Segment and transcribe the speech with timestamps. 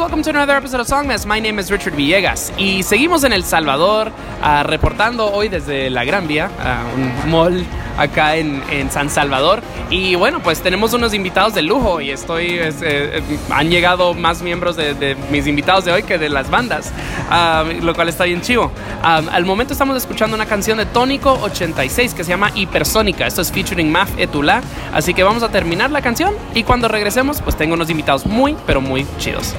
[0.00, 1.26] welcome to another episode of Songmas.
[1.26, 4.10] My name is Richard Villegas y seguimos en El Salvador
[4.42, 7.66] uh, reportando hoy desde la Gran Vía, uh, un mall
[7.98, 9.60] acá en, en, San Salvador.
[9.90, 14.40] Y bueno, pues tenemos unos invitados de lujo y estoy, es, eh, han llegado más
[14.40, 16.92] miembros de, de, mis invitados de hoy que de las bandas,
[17.30, 18.72] uh, lo cual está bien chivo.
[19.02, 23.26] al momento estamos escuchando una canción de Tónico 86 que se llama Hipersónica.
[23.26, 24.62] Esto es featuring Maf Etula.
[24.94, 28.56] Así que vamos a terminar la canción y cuando regresemos, pues tengo unos invitados muy,
[28.66, 29.54] pero muy chidos.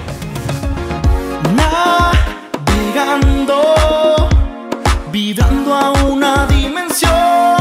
[5.11, 7.60] Vibrando a una dimensión.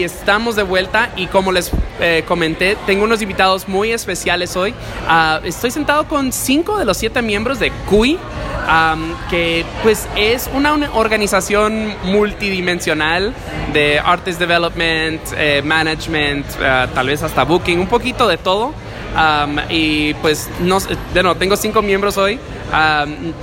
[0.00, 4.74] Y estamos de vuelta y como les eh, comenté, tengo unos invitados muy especiales hoy.
[5.06, 10.48] Ah, estoy sentado con cinco de los siete miembros de CUI, um, que pues es
[10.54, 13.34] una, una organización multidimensional
[13.74, 18.72] de artist development, eh, management, ah, tal vez hasta booking, un poquito de todo.
[19.10, 22.38] Um, y pues, no, de tengo cinco miembros hoy.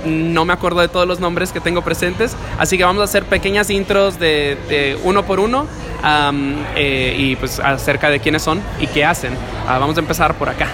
[0.06, 2.34] No me acuerdo de todos los nombres que tengo presentes.
[2.58, 5.66] Así que vamos a hacer pequeñas intros de, de uno por uno.
[6.02, 9.34] Um, eh, y pues acerca de quiénes son y qué hacen.
[9.66, 10.68] Ah, vamos a empezar por acá.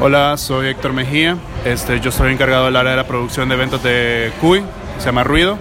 [0.00, 1.36] Hola, soy Héctor Mejía.
[1.64, 4.62] Este, yo soy encargado del área de la producción de eventos de CUI,
[4.98, 5.58] se llama Ruido.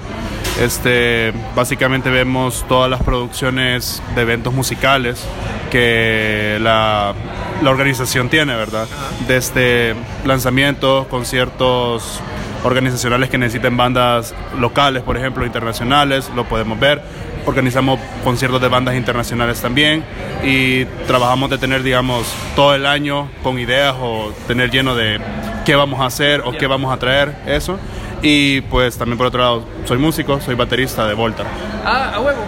[0.61, 5.25] Este, básicamente vemos todas las producciones de eventos musicales
[5.69, 7.13] que la,
[7.61, 8.87] la organización tiene, ¿verdad?
[9.27, 9.95] Desde
[10.25, 12.21] lanzamientos, conciertos
[12.63, 17.01] organizacionales que necesiten bandas locales, por ejemplo, internacionales, lo podemos ver.
[17.45, 20.03] Organizamos conciertos de bandas internacionales también
[20.43, 22.25] y trabajamos de tener, digamos,
[22.55, 25.19] todo el año con ideas o tener lleno de
[25.65, 27.77] qué vamos a hacer o qué vamos a traer, eso.
[28.21, 31.43] Y pues también por otro lado, soy músico, soy baterista de Volta.
[31.85, 32.41] Ah, a huevo.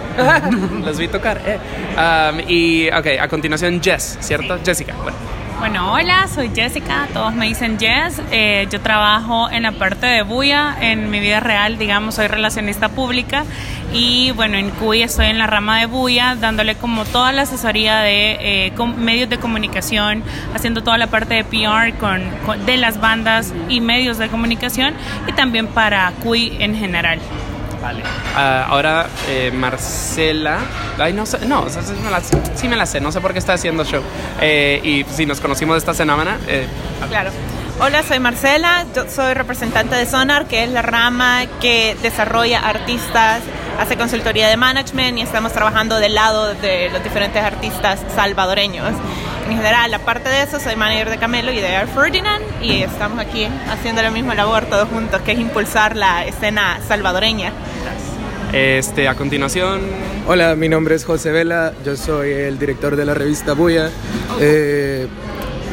[0.84, 1.40] Los vi tocar.
[1.46, 1.58] eh.
[1.96, 4.58] Um, y, ok, a continuación, Jess, ¿cierto?
[4.64, 4.94] Jessica.
[5.02, 5.16] Bueno.
[5.58, 8.22] Bueno, hola, soy Jessica, todos me dicen Jess.
[8.30, 12.88] Eh, yo trabajo en la parte de Buya, en mi vida real, digamos, soy relacionista
[12.88, 13.44] pública.
[13.92, 17.98] Y bueno, en CUI estoy en la rama de Buya, dándole como toda la asesoría
[18.00, 20.22] de eh, medios de comunicación,
[20.54, 24.94] haciendo toda la parte de PR con, con- de las bandas y medios de comunicación,
[25.26, 27.18] y también para CUI en general.
[28.34, 30.58] Ah, ahora, eh, Marcela.
[30.98, 31.44] Ay, no sé.
[31.46, 31.66] No,
[32.54, 33.00] sí me la sé.
[33.00, 34.02] No sé por qué está haciendo show.
[34.40, 36.38] Eh, y si nos conocimos esta semana.
[36.46, 36.66] Eh,
[37.08, 37.30] Claro.
[37.80, 43.40] Hola, soy Marcela, yo soy representante de Sonar, que es la rama que desarrolla artistas,
[43.78, 48.92] hace consultoría de management y estamos trabajando del lado de los diferentes artistas salvadoreños.
[49.48, 53.18] En general, aparte de eso, soy manager de Camelo y de Air Ferdinand y estamos
[53.18, 57.52] aquí haciendo la misma labor todos juntos, que es impulsar la escena salvadoreña.
[58.52, 59.80] este, a continuación.
[60.26, 63.90] Hola, mi nombre es José Vela, yo soy el director de la revista Buya.
[64.40, 65.06] Eh,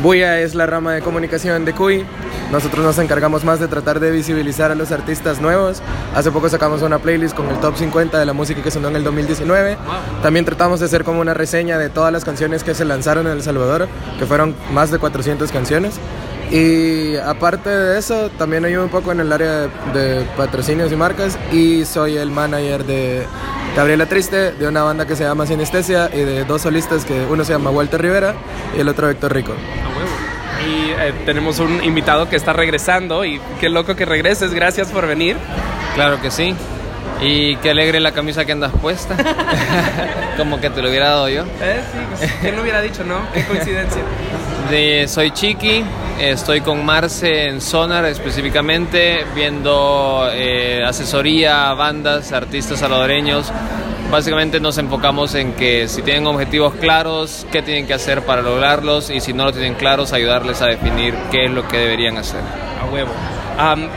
[0.01, 2.05] Buya es la rama de comunicación de CUI.
[2.51, 5.81] Nosotros nos encargamos más de tratar de visibilizar a los artistas nuevos.
[6.13, 8.97] Hace poco sacamos una playlist con el top 50 de la música que sonó en
[8.97, 9.77] el 2019.
[10.21, 13.33] También tratamos de hacer como una reseña de todas las canciones que se lanzaron en
[13.33, 13.87] El Salvador,
[14.19, 15.99] que fueron más de 400 canciones.
[16.51, 20.95] Y aparte de eso, también ayudo un poco en el área de, de patrocinios y
[20.95, 23.25] marcas y soy el manager de
[23.75, 27.43] Gabriela Triste, de una banda que se llama Sinestesia y de dos solistas que uno
[27.43, 28.35] se llama Walter Rivera
[28.77, 29.53] y el otro Héctor Rico.
[30.65, 33.23] Y eh, tenemos un invitado que está regresando.
[33.25, 34.51] Y qué loco que regreses.
[34.53, 35.35] Gracias por venir.
[35.93, 36.55] Claro que sí.
[37.21, 39.15] Y qué alegre la camisa que andas puesta.
[40.37, 41.43] Como que te lo hubiera dado yo.
[41.61, 43.19] Eh, sí, pues, ¿Quién lo hubiera dicho, no?
[43.33, 44.01] Qué coincidencia.
[44.71, 45.83] De- soy Chiqui,
[46.19, 53.51] estoy con Marce en Sonar específicamente, viendo eh, asesoría a bandas, artistas salvadoreños.
[54.11, 59.09] Básicamente nos enfocamos en que si tienen objetivos claros, qué tienen que hacer para lograrlos
[59.09, 62.41] y si no lo tienen claros, ayudarles a definir qué es lo que deberían hacer.
[62.81, 63.11] A huevo.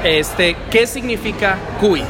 [0.05, 2.03] Este, ¿Qué significa CUI?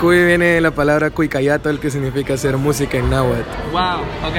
[0.00, 3.42] Cuy viene de la palabra cuicayato, el que significa hacer música en náhuatl.
[3.70, 4.36] Wow, ok.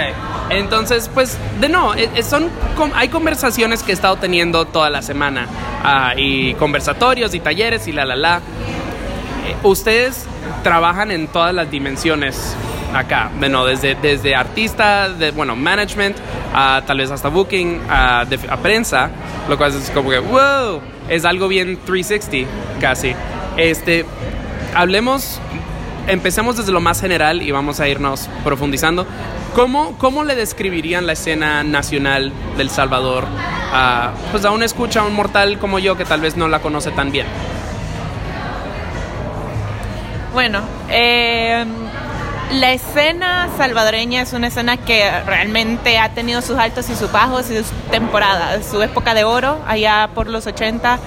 [0.50, 2.50] Entonces, pues, de no, eh, eh, son,
[2.96, 5.46] hay conversaciones que he estado teniendo toda la semana
[5.84, 8.38] ah, y conversatorios y talleres y la, la, la.
[8.38, 10.26] Eh, ustedes
[10.64, 12.56] trabajan en todas las dimensiones
[12.96, 16.18] acá, de desde, desde artista, de, bueno, management,
[16.88, 17.82] tal vez hasta booking,
[18.28, 19.12] de- a prensa,
[19.48, 22.50] lo cual es como que, wow, es algo bien 360
[22.82, 23.14] casi.
[23.58, 24.06] Este,
[24.76, 25.40] hablemos,
[26.08, 29.06] empecemos desde lo más general y vamos a irnos profundizando.
[29.56, 33.26] ¿Cómo, cómo le describirían la escena nacional del Salvador
[33.74, 36.60] a, pues a un escucha, a un mortal como yo que tal vez no la
[36.60, 37.28] conoce tan bien?
[40.34, 41.66] Bueno, eh,
[42.52, 47.50] la escena salvadoreña es una escena que realmente ha tenido sus altos y sus bajos
[47.50, 51.00] y sus temporadas, su época de oro allá por los 80.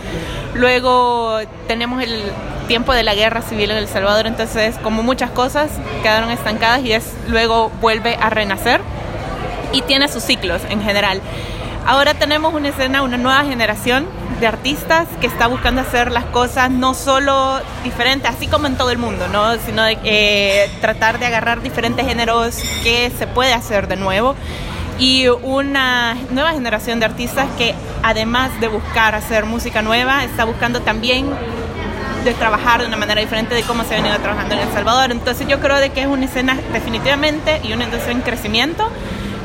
[0.54, 2.32] Luego tenemos el
[2.66, 5.70] tiempo de la guerra civil en El Salvador, entonces como muchas cosas
[6.02, 8.80] quedaron estancadas y es luego vuelve a renacer
[9.72, 11.20] y tiene sus ciclos en general.
[11.86, 14.06] Ahora tenemos una escena, una nueva generación
[14.40, 18.90] de artistas que está buscando hacer las cosas no solo diferentes, así como en todo
[18.90, 19.56] el mundo, ¿no?
[19.58, 24.34] sino de eh, tratar de agarrar diferentes géneros que se puede hacer de nuevo
[24.98, 30.80] y una nueva generación de artistas que además de buscar hacer música nueva, está buscando
[30.80, 31.26] también
[32.24, 35.10] de trabajar de una manera diferente de cómo se ha venido trabajando en El Salvador.
[35.10, 38.90] Entonces yo creo de que es una escena definitivamente y una industria en crecimiento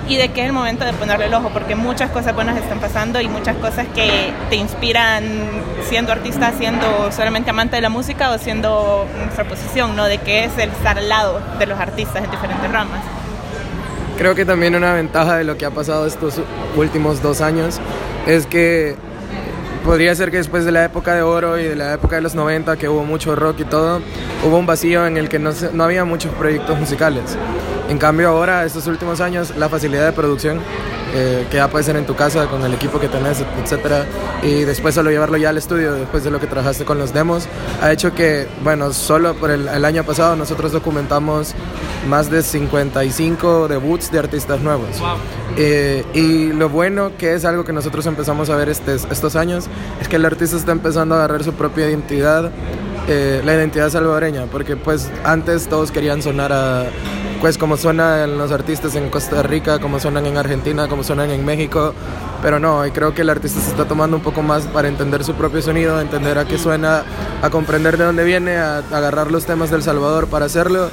[0.09, 2.79] y de que es el momento de ponerle el ojo porque muchas cosas buenas están
[2.79, 5.23] pasando y muchas cosas que te inspiran
[5.87, 10.05] siendo artista, siendo solamente amante de la música o siendo nuestra posición, ¿no?
[10.05, 13.01] De que es el estar al lado de los artistas en diferentes ramas.
[14.17, 16.41] Creo que también una ventaja de lo que ha pasado estos
[16.75, 17.79] últimos dos años
[18.25, 18.95] es que
[19.83, 22.35] podría ser que después de la época de oro y de la época de los
[22.35, 24.01] 90, que hubo mucho rock y todo,
[24.45, 27.37] hubo un vacío en el que no, no había muchos proyectos musicales.
[27.89, 30.59] En cambio ahora, estos últimos años, la facilidad de producción,
[31.15, 34.05] eh, que ya puede ser en tu casa con el equipo que tenés, etcétera,
[34.43, 37.47] y después solo llevarlo ya al estudio después de lo que trabajaste con los demos,
[37.81, 41.55] ha hecho que, bueno, solo por el, el año pasado nosotros documentamos
[42.07, 45.01] más de 55 debuts de artistas nuevos.
[45.61, 49.67] Eh, y lo bueno que es algo que nosotros empezamos a ver estes- estos años
[50.01, 52.49] es que el artista está empezando a agarrar su propia identidad,
[53.09, 56.85] eh, la identidad salvadoreña, porque pues antes todos querían sonar a
[57.41, 61.45] pues como suenan los artistas en Costa Rica, como suenan en Argentina, como suenan en
[61.45, 61.93] México,
[62.41, 65.23] pero no, y creo que el artista se está tomando un poco más para entender
[65.23, 67.03] su propio sonido, entender a qué suena,
[67.41, 70.89] a comprender de dónde viene, a, a agarrar los temas del Salvador para hacerlo.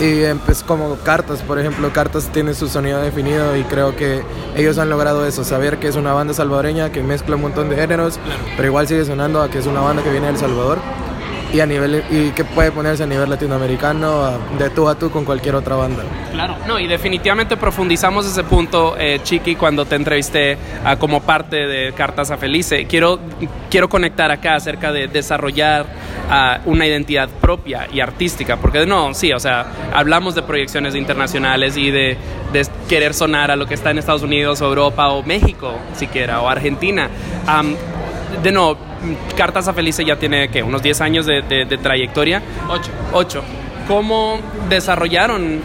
[0.00, 4.22] Y pues como Cartas, por ejemplo, Cartas tiene su sonido definido y creo que
[4.56, 7.76] ellos han logrado eso, saber que es una banda salvadoreña que mezcla un montón de
[7.76, 8.18] géneros,
[8.56, 10.78] pero igual sigue sonando a que es una banda que viene del Salvador
[11.54, 15.24] y a nivel y que puede ponerse a nivel latinoamericano de tú a tú con
[15.24, 16.02] cualquier otra banda.
[16.32, 21.68] Claro, no, y definitivamente profundizamos ese punto, eh, Chiqui, cuando te entrevisté ah, como parte
[21.68, 22.86] de Cartas a Felice.
[22.86, 23.20] Quiero,
[23.70, 25.86] quiero conectar acá acerca de desarrollar
[26.28, 31.76] ah, una identidad propia y artística, porque no, sí, o sea, hablamos de proyecciones internacionales
[31.76, 32.16] y de,
[32.52, 36.40] de querer sonar a lo que está en Estados Unidos, o Europa o México, siquiera,
[36.40, 37.08] o Argentina.
[37.46, 37.76] Am,
[38.42, 38.76] de no,
[39.36, 40.62] Cartas a Felice ya tiene, ¿qué?
[40.62, 42.42] Unos 10 años de, de- de trayectoria.
[42.68, 42.90] 8.
[43.12, 43.42] 8.
[43.88, 44.38] ¿Cómo
[44.68, 45.60] desarrollaron?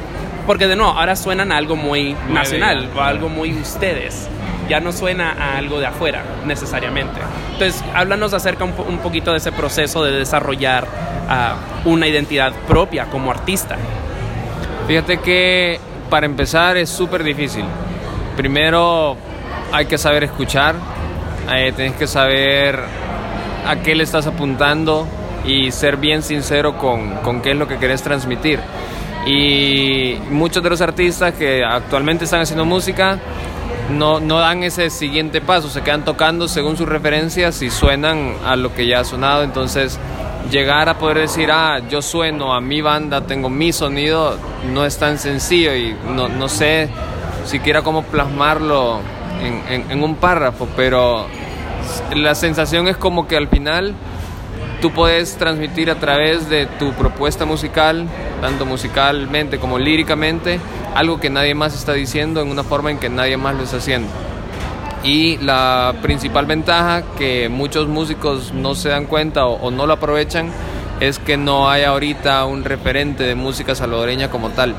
[0.45, 4.27] Porque de no, ahora suenan a algo muy nacional, o a algo muy ustedes.
[4.67, 7.19] Ya no suena a algo de afuera, necesariamente.
[7.53, 10.87] Entonces, háblanos acerca un, po- un poquito de ese proceso de desarrollar
[11.29, 13.77] ah, una identidad propia como artista.
[14.87, 17.63] Fíjate que para empezar es súper difícil.
[18.35, 19.15] Primero
[19.71, 20.75] hay que saber escuchar,
[21.57, 22.79] eh, tienes que saber
[23.67, 25.07] a qué le estás apuntando
[25.45, 28.59] y ser bien sincero con, con qué es lo que querés transmitir.
[29.25, 33.19] Y muchos de los artistas que actualmente están haciendo música
[33.91, 38.55] no, no dan ese siguiente paso, se quedan tocando según sus referencias y suenan a
[38.55, 39.43] lo que ya ha sonado.
[39.43, 39.99] Entonces,
[40.51, 44.37] llegar a poder decir, ah, yo sueno a mi banda, tengo mi sonido,
[44.71, 46.89] no es tan sencillo y no, no sé
[47.45, 48.99] siquiera cómo plasmarlo
[49.43, 51.25] en, en- en un párrafo, pero
[52.15, 53.95] la sensación es como que al final
[54.81, 58.07] tú puedes transmitir a través de tu propuesta musical,
[58.41, 60.59] tanto musicalmente como líricamente,
[60.95, 63.77] algo que nadie más está diciendo en una forma en que nadie más lo está
[63.77, 64.09] haciendo.
[65.03, 70.51] Y la principal ventaja que muchos músicos no se dan cuenta o, no lo aprovechan
[70.99, 74.75] es que no hay ahorita un referente de música salvadoreña como tal.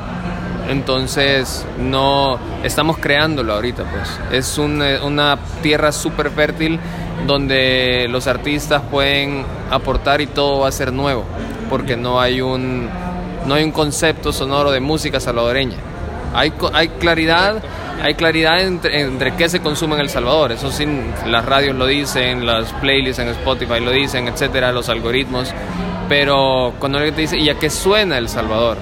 [0.70, 4.20] Entonces, no estamos creándolo ahorita, pues.
[4.30, 6.78] Es eh, una tierra súper fértil
[7.26, 11.24] donde los artistas pueden aportar y todo va a ser nuevo,
[11.68, 12.88] porque no hay un,
[13.46, 15.76] no hay un concepto sonoro de música salvadoreña.
[16.34, 17.60] Hay, hay claridad,
[18.00, 20.52] hay claridad entre, entre qué se consume en El Salvador.
[20.52, 20.86] Eso sí,
[21.26, 25.52] las radios lo dicen, las playlists en Spotify lo dicen, etcétera, los algoritmos.
[26.08, 28.78] Pero cuando alguien te dice, ¿y a qué suena El Salvador?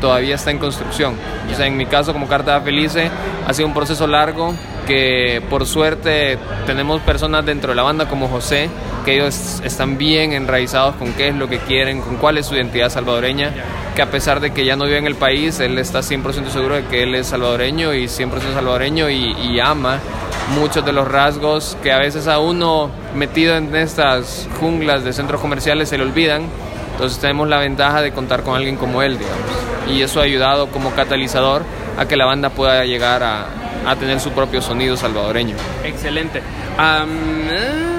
[0.00, 1.14] Todavía está en construcción.
[1.50, 3.10] O sea, en mi caso, como Carta Felice,
[3.46, 4.54] ha sido un proceso largo
[4.86, 8.70] que por suerte tenemos personas dentro de la banda como José,
[9.04, 12.54] que ellos están bien enraizados con qué es lo que quieren, con cuál es su
[12.54, 13.52] identidad salvadoreña,
[13.94, 16.76] que a pesar de que ya no vive en el país, él está 100% seguro
[16.76, 19.98] de que él es salvadoreño y 100% salvadoreño y, y ama
[20.54, 25.40] muchos de los rasgos que a veces a uno metido en estas junglas de centros
[25.40, 26.46] comerciales se le olvidan.
[26.96, 29.50] Entonces tenemos la ventaja de contar con alguien como él, digamos.
[29.86, 31.62] Y eso ha ayudado como catalizador
[31.98, 33.46] a que la banda pueda llegar a,
[34.00, 35.56] tener su propio sonido salvadoreño.
[35.84, 36.38] Excelente.
[36.38, 37.95] Eh,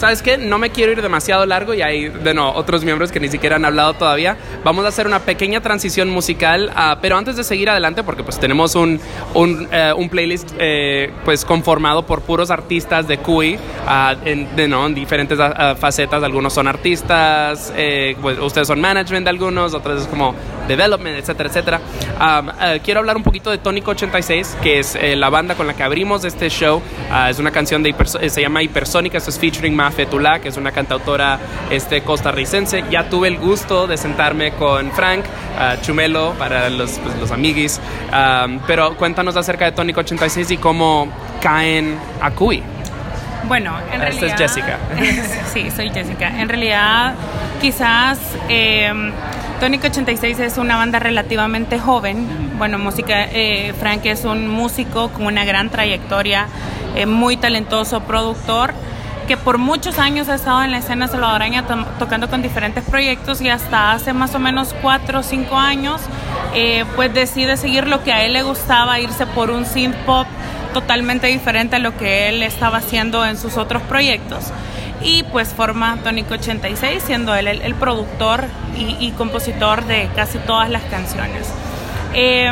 [0.00, 0.38] ¿Sabes qué?
[0.38, 3.56] No me quiero ir demasiado largo y hay, de no, otros miembros que ni siquiera
[3.56, 4.34] han hablado todavía.
[4.64, 8.40] Vamos a hacer una pequeña transición musical, ah, pero antes de seguir adelante, porque pues
[8.40, 8.98] tenemos un,
[9.34, 14.86] un, eh, playlist eh, pues conformado por puros artistas de CUI, ah, en, de, no,
[14.86, 16.22] en diferentes ah, facetas.
[16.22, 20.34] Algunos son artistas, eh, pues, ustedes son management de algunos, otros es como
[20.70, 21.80] development, etcétera, etcétera.
[22.18, 25.66] Am, eh, quiero hablar un poquito de Tónico 86, que es eh, la banda con
[25.66, 26.80] la que abrimos este show.
[27.10, 30.48] Ah, es una canción de eh, se llama Hipersónica, esto es featuring Mafe Tula, que
[30.48, 31.38] es una cantautora
[31.70, 32.84] este, costarricense.
[32.90, 35.24] Ya tuve el gusto de sentarme con Frank
[35.58, 37.80] ah, Chumelo para los, pues, los amiguis.
[38.12, 41.08] Am, pero cuéntanos acerca de Tónico 86 y cómo
[41.42, 42.62] caen a Cuy.
[43.48, 44.38] Bueno, en Esta es realidad...
[44.38, 44.78] Jessica.
[45.52, 46.40] sí, soy Jessica.
[46.40, 47.14] En realidad,
[47.60, 48.92] quizás eh,
[49.60, 52.26] Tónico 86 es una banda relativamente joven.
[52.58, 56.46] Bueno, música, eh, Frank es un músico con una gran trayectoria,
[56.96, 58.72] eh, muy talentoso productor
[59.28, 63.40] que por muchos años ha estado en la escena salvadoreña to- tocando con diferentes proyectos
[63.40, 66.00] y hasta hace más o menos cuatro o cinco años
[66.52, 70.26] eh, pues decide seguir lo que a él le gustaba, irse por un synth pop
[70.74, 74.46] totalmente diferente a lo que él estaba haciendo en sus otros proyectos
[75.02, 78.44] y pues forma Tónico 86 siendo él el, productor
[78.76, 81.48] y, compositor de casi todas las canciones.
[82.12, 82.50] Eh,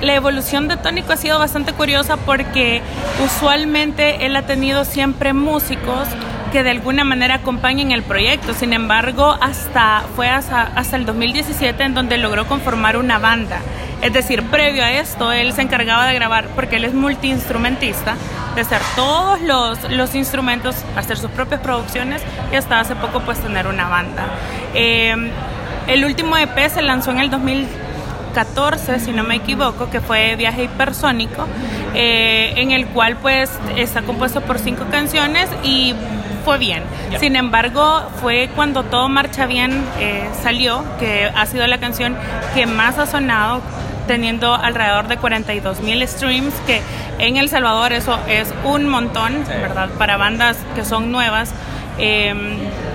[0.00, 2.82] la evolución de Tónico ha sido bastante curiosa porque
[3.24, 6.08] usualmente él ha tenido siempre músicos
[6.54, 8.54] que de alguna manera acompañen el proyecto.
[8.54, 13.58] Sin embargo, hasta fue hasta, hasta el 2017 en donde logró conformar una banda.
[14.02, 18.14] Es decir, previo a esto, él se encargaba de grabar, porque él es multiinstrumentista,
[18.54, 23.40] de hacer todos los, los instrumentos, hacer sus propias producciones y hasta hace poco pues
[23.40, 24.24] tener una banda.
[24.74, 25.12] Eh,
[25.88, 30.62] el último EP se lanzó en el 2014, si no me equivoco, que fue Viaje
[30.62, 31.48] Hipersónico,
[31.94, 35.96] eh, en el cual pues está compuesto por cinco canciones y
[36.44, 36.82] fue bien.
[37.18, 42.16] Sin embargo, fue cuando Todo Marcha Bien eh, salió, que ha sido la canción
[42.54, 43.62] que más ha sonado,
[44.06, 46.82] teniendo alrededor de 42 mil streams, que
[47.18, 49.88] en El Salvador eso es un montón, ¿verdad?
[49.98, 51.52] Para bandas que son nuevas.
[51.98, 52.34] Eh,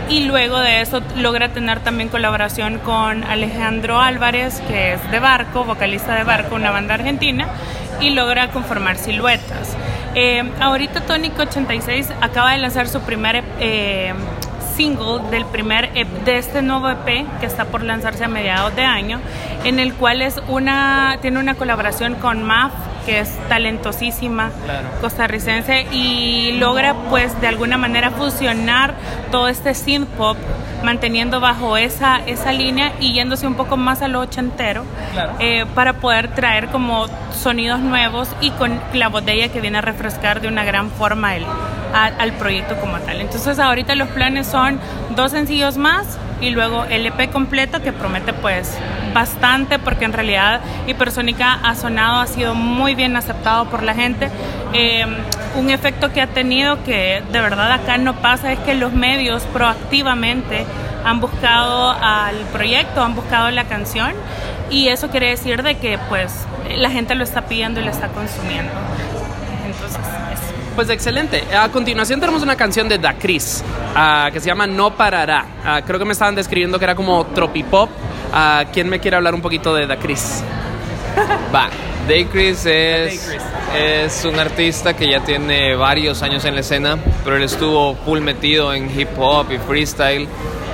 [0.09, 5.63] y luego de eso logra tener también colaboración con Alejandro Álvarez, que es de Barco,
[5.63, 7.47] vocalista de Barco, una banda argentina,
[8.01, 9.77] y logra conformar Siluetas.
[10.15, 14.13] Eh, ahorita Tónico 86 acaba de lanzar su primer eh,
[14.75, 18.83] single del primer EP, de este nuevo EP que está por lanzarse a mediados de
[18.83, 19.19] año,
[19.65, 22.71] en el cual es una tiene una colaboración con Maf
[23.09, 24.51] que es talentosísima
[25.01, 28.93] costarricense y logra pues de alguna manera fusionar
[29.31, 30.37] todo este synth pop
[30.83, 34.83] manteniendo bajo esa, esa línea y yéndose un poco más a lo ochentero
[35.39, 40.39] eh, para poder traer como sonidos nuevos y con la botella que viene a refrescar
[40.39, 41.45] de una gran forma el,
[41.93, 43.21] a- al proyecto como tal.
[43.21, 44.79] Entonces ahorita los planes son
[45.15, 46.05] dos sencillos más
[46.41, 48.77] y luego el EP completo que promete pues
[49.13, 54.29] bastante porque en realidad Hipersónica ha sonado, ha sido muy bien aceptado por la gente.
[54.73, 55.05] Eh,
[55.55, 59.43] un efecto que ha tenido que de verdad acá no pasa es que los medios
[59.53, 60.65] proactivamente
[61.03, 64.13] han buscado al proyecto, han buscado la canción
[64.69, 66.45] y eso quiere decir de que pues
[66.77, 68.71] la gente lo está pidiendo y lo está consumiendo.
[69.65, 69.99] Entonces.
[70.75, 71.43] Pues excelente.
[71.55, 73.63] A continuación tenemos una canción de Da Cris
[73.95, 75.45] ah, que se llama No Parará.
[75.65, 77.89] Ah, creo que me estaban describiendo que era como tropipop.
[78.31, 80.43] Ah, ¿Quién me quiere hablar un poquito de Da Cris?
[81.53, 81.69] Va,
[82.07, 83.37] Daycris es,
[83.75, 88.19] es un artista que ya tiene varios años en la escena, pero él estuvo full
[88.19, 90.27] metido en hip hop y freestyle.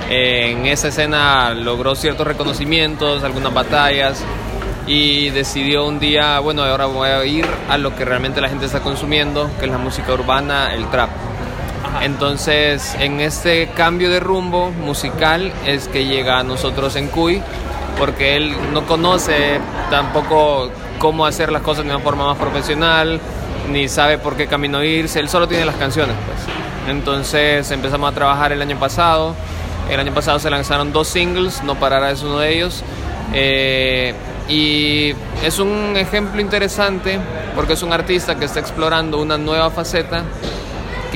[0.08, 4.22] En esa escena logró ciertos reconocimientos, algunas batallas
[4.86, 8.66] y decidió un día, bueno, ahora voy a ir a lo que realmente la gente
[8.66, 11.10] está consumiendo, que es la música urbana, el trap.
[12.02, 17.42] Entonces, en este cambio de rumbo musical es que llega a nosotros en Cuy,
[17.98, 23.20] porque él no conoce tampoco cómo hacer las cosas de una forma más profesional,
[23.70, 26.14] ni sabe por qué camino irse, él solo tiene las canciones.
[26.26, 26.56] Pues.
[26.88, 29.34] Entonces empezamos a trabajar el año pasado,
[29.90, 32.84] el año pasado se lanzaron dos singles, No Parará es uno de ellos,
[33.32, 34.14] eh,
[34.48, 37.18] y es un ejemplo interesante
[37.56, 40.22] porque es un artista que está explorando una nueva faceta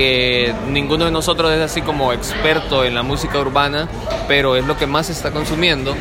[0.01, 3.87] que ninguno de nosotros es así como experto en la música urbana,
[4.29, 5.95] pero es lo que más se está consumiendo.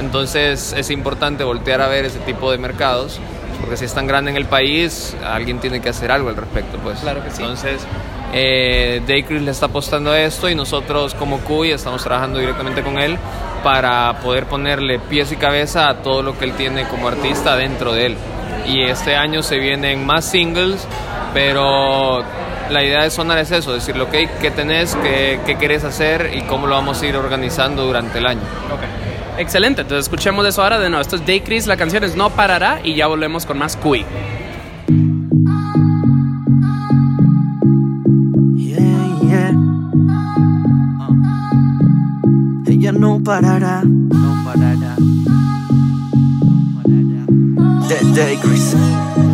[0.00, 3.18] Entonces es importante voltear a ver ese tipo de mercados,
[3.58, 6.78] porque si es tan grande en el país, alguien tiene que hacer algo al respecto.
[6.78, 7.00] Pues.
[7.00, 7.42] Claro que sí.
[7.42, 7.82] Entonces,
[8.32, 12.98] eh, Daycris le está apostando a esto y nosotros como Cuy estamos trabajando directamente con
[12.98, 13.18] él
[13.64, 17.94] para poder ponerle pies y cabeza a todo lo que él tiene como artista dentro
[17.94, 18.16] de él.
[18.64, 20.86] Y este año se vienen más singles,
[21.34, 22.22] pero
[22.70, 26.42] la idea de Sonar es eso, decirle, ok, ¿qué tenés, qué, qué querés hacer y
[26.42, 28.40] cómo lo vamos a ir organizando durante el año?
[29.38, 31.00] Excelente, entonces escuchemos eso ahora de nuevo.
[31.00, 34.04] Esto es Day Chris, la canción es No Parará y ya volvemos con más Cui.
[38.54, 39.52] Yeah, yeah.
[42.66, 43.82] Ella no parará.
[43.84, 44.96] No parará.
[47.88, 48.72] De Daycris.
[48.72, 49.29] Yeah.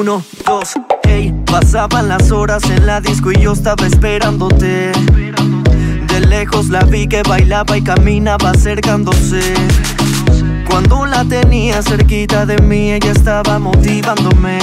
[0.00, 0.70] Uno, dos,
[1.02, 1.34] hey.
[1.44, 4.92] Pasaban las horas en la disco y yo estaba esperándote.
[6.08, 9.52] De lejos la vi que bailaba y caminaba acercándose.
[10.70, 14.58] Cuando la tenía cerquita de mí, ella estaba motivándome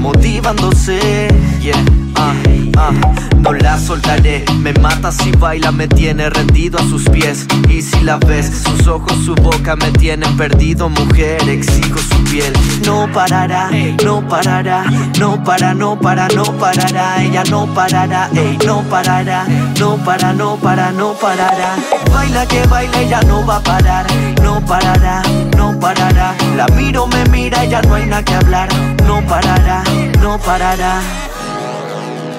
[0.00, 1.28] motivándose.
[1.62, 1.76] Yeah,
[2.20, 2.34] ah,
[2.76, 2.92] ah,
[3.38, 4.44] no la soltaré.
[4.58, 7.46] Me mata si baila, me tiene rendido a sus pies.
[7.68, 11.48] Y si la ves, sus ojos, su boca me tienen perdido, mujer.
[11.48, 12.52] Exijo su piel.
[12.84, 13.70] No parará,
[14.04, 14.84] no parará,
[15.18, 17.22] no para, no para, no parará.
[17.22, 19.46] Ella no parará, ey, no parará,
[19.78, 21.76] no para, no para, no parará.
[22.12, 24.06] Baila que baila, ella no va a parar,
[24.42, 25.22] no parará,
[25.56, 26.34] no parará.
[26.56, 28.68] La miro, me mira, ya no hay nada que hablar.
[29.06, 29.82] No parará,
[30.20, 31.00] no parará.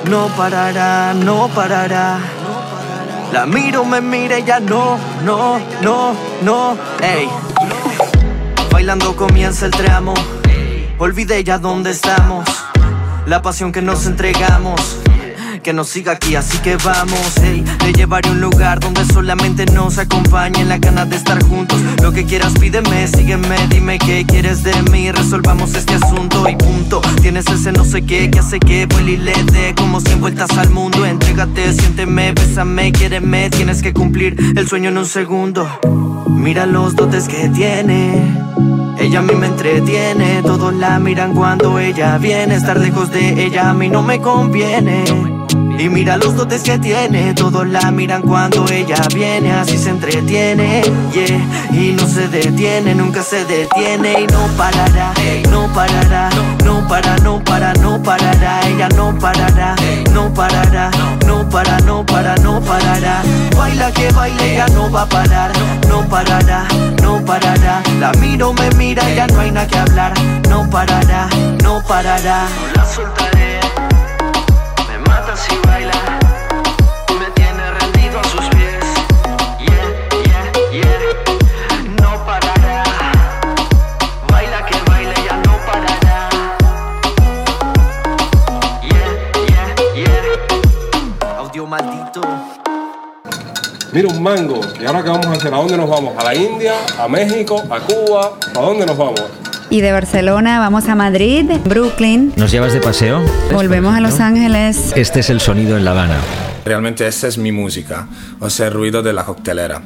[0.10, 2.20] No parará, no parará.
[3.32, 6.78] La miro, me mira, ella no, no, no, no.
[7.02, 7.30] Ey.
[8.72, 10.14] Bailando comienza el tramo.
[10.98, 12.46] Olvidé ya dónde estamos.
[13.26, 15.01] la pasión que nos entregamos.
[15.64, 20.00] Que nos siga aquí, así que vamos, hey, te llevaré un lugar donde solamente nos
[20.00, 21.80] acompañen la ganas de estar juntos.
[22.02, 27.02] Lo que quieras, pídeme, sígueme, dime qué quieres de mí, resolvamos este asunto y punto.
[27.22, 29.34] Tienes ese no sé qué que hace que y le
[29.76, 31.06] como 100 vueltas al mundo.
[31.06, 35.68] Entrégate, siénteme, bésame, quiéreme, tienes que cumplir el sueño en un segundo.
[36.28, 38.14] Mira los dotes que tiene.
[39.00, 42.56] Ella a mí me entretiene, todos la miran cuando ella viene.
[42.56, 45.04] Estar lejos de ella a mí no me conviene.
[45.82, 50.84] Y mira los dotes que tiene, todos la miran cuando ella viene, así se entretiene,
[51.12, 51.72] yeah.
[51.72, 55.12] Y no se detiene, nunca se detiene y no parará,
[55.50, 56.30] no parará,
[56.64, 59.76] no para, no para, no parará, ella no parará,
[60.12, 60.92] no parará,
[61.26, 63.24] no para, no para, no parará.
[63.58, 65.52] Baila que baile, ella no va a parar,
[65.90, 66.68] no parará,
[67.02, 67.82] no parará.
[68.00, 70.14] La miro, me mira, ya no hay nada que hablar,
[70.48, 71.28] no parará,
[71.64, 72.46] no parará.
[93.94, 94.62] Mira un mango.
[94.82, 95.54] ¿Y ahora qué vamos a hacer?
[95.54, 96.14] ¿A dónde nos vamos?
[96.18, 96.74] ¿A la India?
[96.98, 97.62] ¿A México?
[97.70, 98.32] ¿A Cuba?
[98.56, 99.22] ¿A dónde nos vamos?
[99.70, 103.22] Y de Barcelona vamos a Madrid, Brooklyn, ¿Nos llevas de paseo?
[103.54, 104.92] volvemos a Los Ángeles.
[104.96, 106.18] Este es el sonido en La Habana.
[106.66, 108.08] Realmente esa es mi música,
[108.42, 109.82] o sea, el ruido de la coctelera.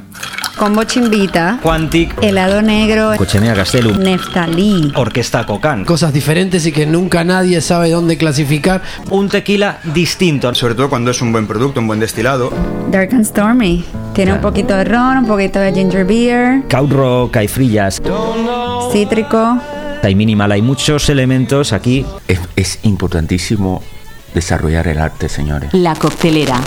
[0.56, 5.84] Combo Chimbita, Quantic, Helado Negro, Cochenea Gastelum, Neftalí, Orquesta Cocán.
[5.84, 8.80] Cosas diferentes y que nunca nadie sabe dónde clasificar.
[9.10, 10.54] Un tequila distinto.
[10.54, 12.50] Sobre todo cuando es un buen producto, un buen destilado.
[12.90, 13.84] Dark and Stormy.
[14.14, 18.00] Tiene un poquito de ron, un poquito de ginger beer, Kaut rock, hay frillas,
[18.92, 19.58] cítrico.
[20.02, 22.06] hay minimal, hay muchos elementos aquí.
[22.28, 23.82] Es, es importantísimo
[24.32, 25.74] desarrollar el arte, señores.
[25.74, 26.60] La Coctelera.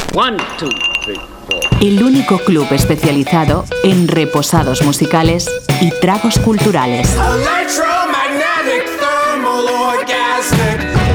[1.81, 5.49] El único club especializado en reposados musicales
[5.81, 7.15] y tragos culturales.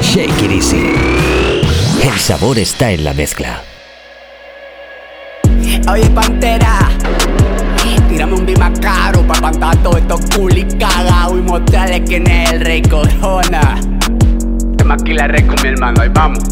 [0.00, 1.62] Shake it easy.
[2.02, 3.62] El sabor está en la mezcla.
[5.90, 6.78] Oye, Pantera,
[8.08, 12.52] tírame un bima caro para espantar todo esto cool y cagao y mostrarle quién es
[12.52, 13.80] el rey Corona.
[14.76, 16.44] Te maquila rey con mi hermano, ahí vamos.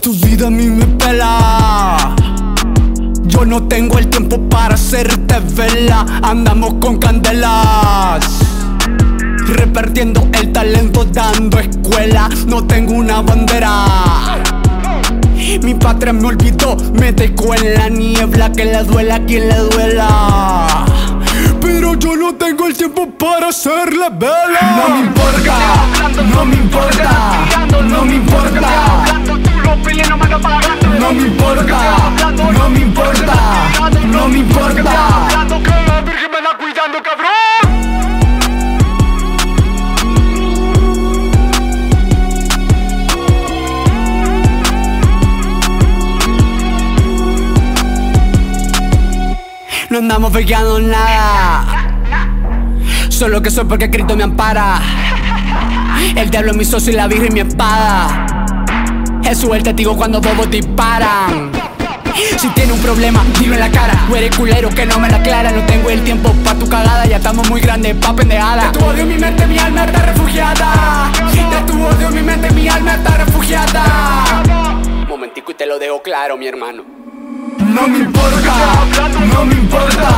[0.00, 2.14] Tu vida a mí me pela.
[3.28, 6.04] Yo no tengo el tiempo para hacerte vela.
[6.22, 8.40] Andamos con candelas.
[9.46, 12.28] Repartiendo el talento, dando escuela.
[12.46, 14.38] No tengo una bandera.
[15.62, 18.52] Mi patria me olvidó, me dejó en la niebla.
[18.52, 20.84] Que le duela a quien le duela.
[21.60, 24.76] Pero yo no tengo el tiempo para hacerle vela.
[24.76, 25.56] No me importa,
[26.34, 27.46] no me importa,
[27.82, 29.45] no me importa.
[30.98, 31.78] No me importa,
[32.52, 33.34] no me importa,
[34.06, 34.82] no me importa.
[35.62, 37.56] Que la Virgen me la cuidando, cabrón.
[49.90, 51.64] No andamos pegando nada.
[53.08, 54.80] Solo que soy porque Cristo me ampara.
[56.16, 58.45] El diablo es mi socio y la virgen mi espada.
[59.26, 61.50] Jesús el testigo cuando bobos disparan.
[62.38, 63.92] Si tiene un problema, dilo en la cara.
[64.06, 65.50] Tú eres culero que no me la aclara.
[65.50, 67.04] No tengo el tiempo pa' tu cagada.
[67.06, 68.70] Ya estamos muy grandes pa' pendejada.
[68.70, 71.10] De tu odio mi mente, mi alma está refugiada.
[71.32, 74.42] De tu odio mi mente, mi alma está refugiada.
[75.08, 77.05] Momentico y te lo dejo claro, mi hermano.
[77.74, 78.54] No me importa,
[79.32, 80.08] no me importa,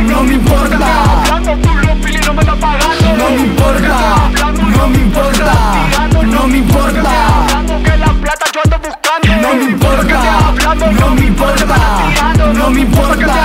[0.00, 0.88] no me importa.
[3.16, 4.30] No me importa,
[4.76, 5.52] no me importa,
[6.24, 7.12] no me importa.
[9.42, 10.20] No me importa,
[11.00, 11.76] no me importa,
[12.54, 13.35] no me importa.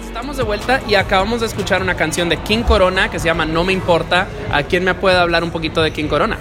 [0.00, 3.44] Estamos de vuelta y acabamos de escuchar una canción de King Corona que se llama
[3.44, 4.26] No me importa.
[4.52, 6.38] ¿A quién me puede hablar un poquito de King Corona?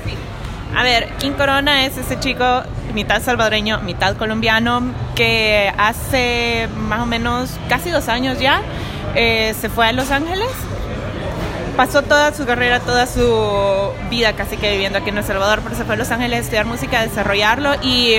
[0.75, 4.83] A ver, King Corona es ese chico mitad salvadoreño, mitad colombiano,
[5.15, 8.61] que hace más o menos casi dos años ya
[9.15, 10.49] eh, se fue a Los Ángeles.
[11.81, 15.75] Pasó toda su carrera, toda su vida casi que viviendo aquí en El Salvador, pero
[15.75, 18.17] se fue a Los Ángeles a estudiar música, a desarrollarlo y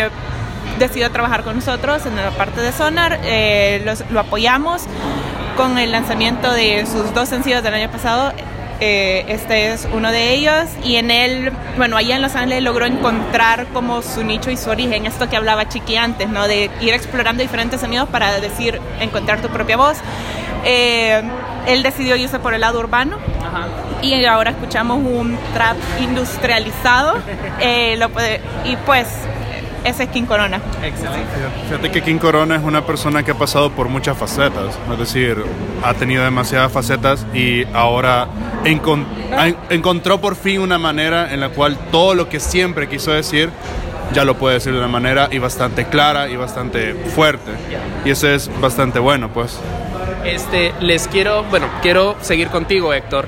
[0.81, 3.20] decidió trabajar con nosotros en la parte de Sonar.
[3.22, 4.83] Eh, los- lo apoyamos
[5.57, 8.33] con el lanzamiento de sus dos sencillos del año pasado.
[8.81, 12.87] Eh, este es uno de ellos y en él, bueno, allá en Los Ángeles logró
[12.87, 16.48] encontrar como su nicho y su origen, esto que hablaba Chiqui antes, ¿no?
[16.48, 19.98] De ir explorando diferentes sonidos para decir, encontrar tu propia voz.
[20.64, 21.22] Eh,
[21.68, 23.18] él decidió irse por el lado urbano
[24.02, 27.14] y ahora escuchamos un trap industrializado
[27.60, 29.06] eh, lo puede- y pues
[29.84, 30.60] ese es King Corona.
[30.80, 31.26] Excelente.
[31.68, 35.42] Fíjate que King Corona es una persona que ha pasado por muchas facetas, es decir,
[35.82, 38.28] ha tenido demasiadas facetas y ahora
[38.64, 39.04] encon-
[39.36, 43.50] ha- encontró por fin una manera en la cual todo lo que siempre quiso decir
[44.12, 47.50] ya lo puede decir de una manera y bastante clara y bastante fuerte.
[48.04, 49.58] Y eso es bastante bueno, pues.
[50.24, 53.26] Este, les quiero, bueno, quiero seguir contigo, Héctor,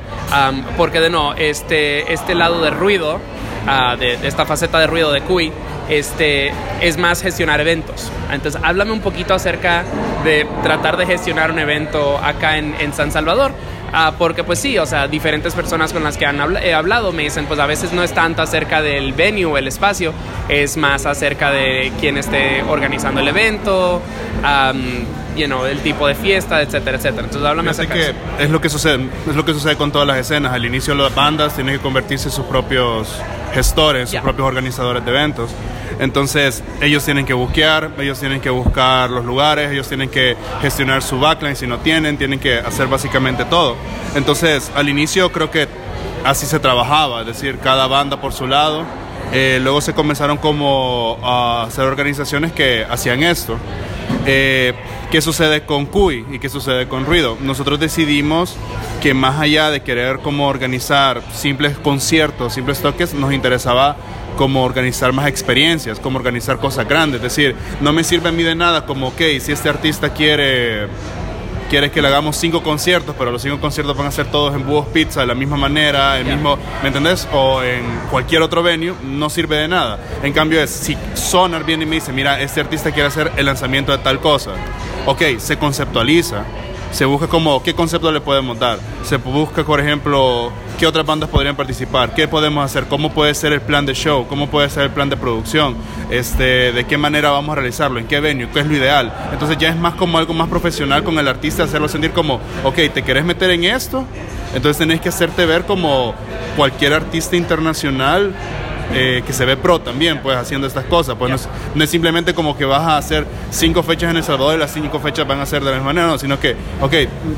[0.76, 3.20] porque de no, este, este lado de ruido,
[3.66, 5.52] ah, de, esta faceta de ruido de Cui,
[5.88, 8.10] este, es más gestionar eventos.
[8.30, 9.84] Entonces, háblame un poquito acerca
[10.24, 13.52] de tratar de gestionar un evento acá en San Salvador.
[13.96, 17.22] Ah, porque pues sí, o sea, diferentes personas con las que han he hablado me
[17.22, 20.12] dicen, pues a veces no es tanto acerca del venue, el espacio,
[20.48, 24.02] es más acerca de quién esté organizando el evento,
[24.42, 25.04] am,
[25.36, 27.22] you know, el tipo de fiesta, etcétera, etcétera.
[27.26, 28.42] Entonces háblame Fíjate acerca de eso.
[28.42, 30.52] es lo que sucede, es lo que sucede con todas las escenas.
[30.52, 33.08] Al inicio las bandas tienen que convertirse en sus propios
[33.52, 35.50] gestores, sus propios organizadores de eventos.
[35.98, 41.02] Entonces ellos tienen que buquear, ellos tienen que buscar los lugares, ellos tienen que gestionar
[41.02, 43.76] su backline si no tienen, tienen que hacer básicamente todo.
[44.14, 45.68] Entonces al inicio creo que
[46.24, 48.84] así se trabajaba, es decir, cada banda por su lado.
[49.32, 53.56] Eh, luego se comenzaron como a hacer organizaciones que hacían esto.
[54.26, 54.74] Eh,
[55.14, 57.38] ¿Qué sucede con CUI y qué sucede con Ruido?
[57.40, 58.56] Nosotros decidimos
[59.00, 63.96] que más allá de querer como organizar simples conciertos, simples toques, nos interesaba
[64.36, 67.18] como organizar más experiencias, como organizar cosas grandes.
[67.18, 70.88] Es decir, no me sirve a mí de nada como, ok, si este artista quiere
[71.68, 74.66] quieres que le hagamos cinco conciertos, pero los cinco conciertos van a ser todos en
[74.66, 77.28] Búhos Pizza de la misma manera, el mismo, ¿me entendés?
[77.32, 79.98] O en cualquier otro venue, no sirve de nada.
[80.22, 83.46] En cambio es, si Sonar viene y me dice, mira, este artista quiere hacer el
[83.46, 84.52] lanzamiento de tal cosa,
[85.06, 86.44] ok, se conceptualiza,
[86.94, 88.78] se busca como, ¿qué concepto le podemos dar?
[89.02, 93.52] Se busca, por ejemplo, qué otras bandas podrían participar, qué podemos hacer, cómo puede ser
[93.52, 95.74] el plan de show, cómo puede ser el plan de producción,
[96.10, 99.12] este, de qué manera vamos a realizarlo, en qué venue, qué es lo ideal.
[99.32, 102.76] Entonces ya es más como algo más profesional con el artista, hacerlo sentir como, ok,
[102.94, 104.04] ¿te querés meter en esto?
[104.54, 106.14] Entonces tenés que hacerte ver como
[106.56, 108.32] cualquier artista internacional
[108.92, 111.16] eh, que se ve pro también, pues haciendo estas cosas.
[111.18, 114.24] Pues no, es, no es simplemente como que vas a hacer cinco fechas en El
[114.24, 116.56] Salvador y las cinco fechas van a ser de la misma manera, no, sino que,
[116.80, 116.94] ok,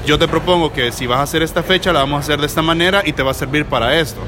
[0.06, 2.46] yo te propongo que si vas a hacer esta fecha, la vamos a hacer de
[2.46, 4.20] esta manera y te va a servir para esto.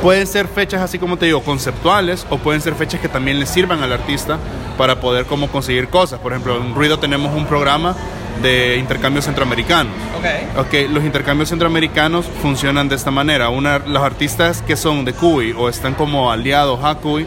[0.00, 3.46] Pueden ser fechas así como te digo, conceptuales o pueden ser fechas que también le
[3.46, 4.38] sirvan al artista
[4.76, 6.18] para poder como conseguir cosas.
[6.20, 7.94] Por ejemplo, en Ruido tenemos un programa
[8.42, 9.90] de intercambio centroamericano.
[10.56, 13.48] Ok, los intercambios centroamericanos funcionan de esta manera.
[13.50, 17.26] Una, los artistas que son de Cuy o están como aliados a Cuy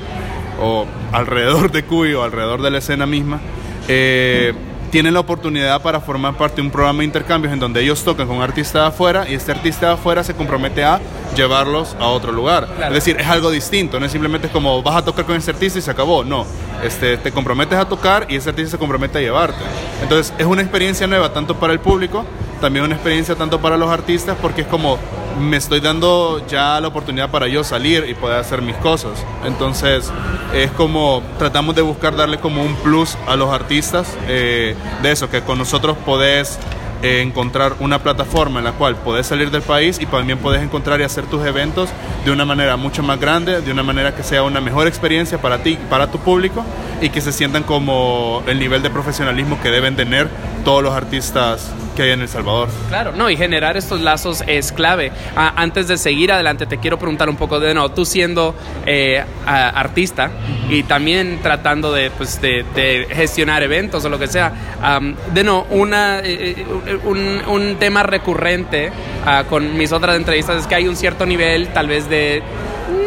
[0.61, 3.39] o alrededor de Cuy o alrededor de la escena misma,
[3.87, 4.53] eh,
[4.95, 8.29] tienen la oportunidad para formar parte de un programa de intercambios en donde ellos tocan
[8.29, 11.01] con artistas de afuera y este artista de afuera se compromete a
[11.35, 12.69] llevarlos a otro lugar.
[12.87, 15.79] Es decir, es algo distinto, no es simplemente como vas a tocar con ese artista
[15.79, 16.45] y se acabó, no.
[16.81, 19.59] Este, te comprometes a tocar y ese artista se compromete a llevarte.
[20.01, 22.23] Entonces es una experiencia nueva tanto para el público,
[22.61, 24.97] también una experiencia tanto para los artistas porque es como
[25.39, 29.23] me estoy dando ya la oportunidad para yo salir y poder hacer mis cosas.
[29.45, 30.11] Entonces
[30.53, 35.29] es como tratamos de buscar darle como un plus a los artistas eh, de eso,
[35.29, 36.57] que con nosotros podés
[37.01, 40.99] eh, encontrar una plataforma en la cual podés salir del país y también podés encontrar
[41.01, 41.89] y hacer tus eventos
[42.23, 45.61] de una manera mucho más grande, de una manera que sea una mejor experiencia para
[45.61, 46.63] ti, para tu público
[47.01, 50.29] y que se sientan como el nivel de profesionalismo que deben tener
[50.65, 52.67] todos los artistas que hay en El Salvador.
[52.89, 55.11] Claro, no, y generar estos lazos es clave.
[55.37, 58.53] Ah, antes de seguir adelante, te quiero preguntar un poco de no, tú siendo
[58.85, 60.31] eh, a- artista
[60.69, 64.51] y también tratando de, pues, de, gestionar eventos o lo que sea,
[64.81, 68.91] am, de no, una, eh, eh, un, un tema recurrente
[69.25, 72.41] ah, con mis otras entrevistas es que hay un cierto nivel tal vez de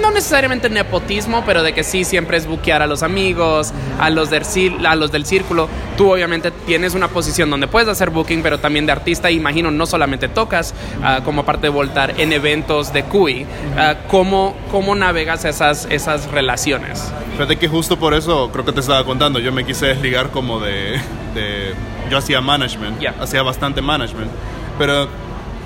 [0.01, 4.31] no necesariamente nepotismo, pero de que sí siempre es buquear a los amigos, a los
[4.31, 4.45] del,
[4.87, 5.69] a los del círculo.
[5.97, 9.31] Tú obviamente tienes una posición donde puedes hacer booking, pero también de artista.
[9.31, 13.47] Imagino, no solamente tocas ah, como parte de Voltar en eventos de CUI.
[13.77, 17.13] Ah, ¿cómo, ¿Cómo navegas esas, esas relaciones?
[17.33, 20.61] Fíjate que justo por eso creo que te estaba contando, yo me quise desligar como
[20.61, 21.01] de...
[21.35, 21.75] de-
[22.11, 24.31] yo hacía management, hacía bastante management,
[24.79, 25.09] pero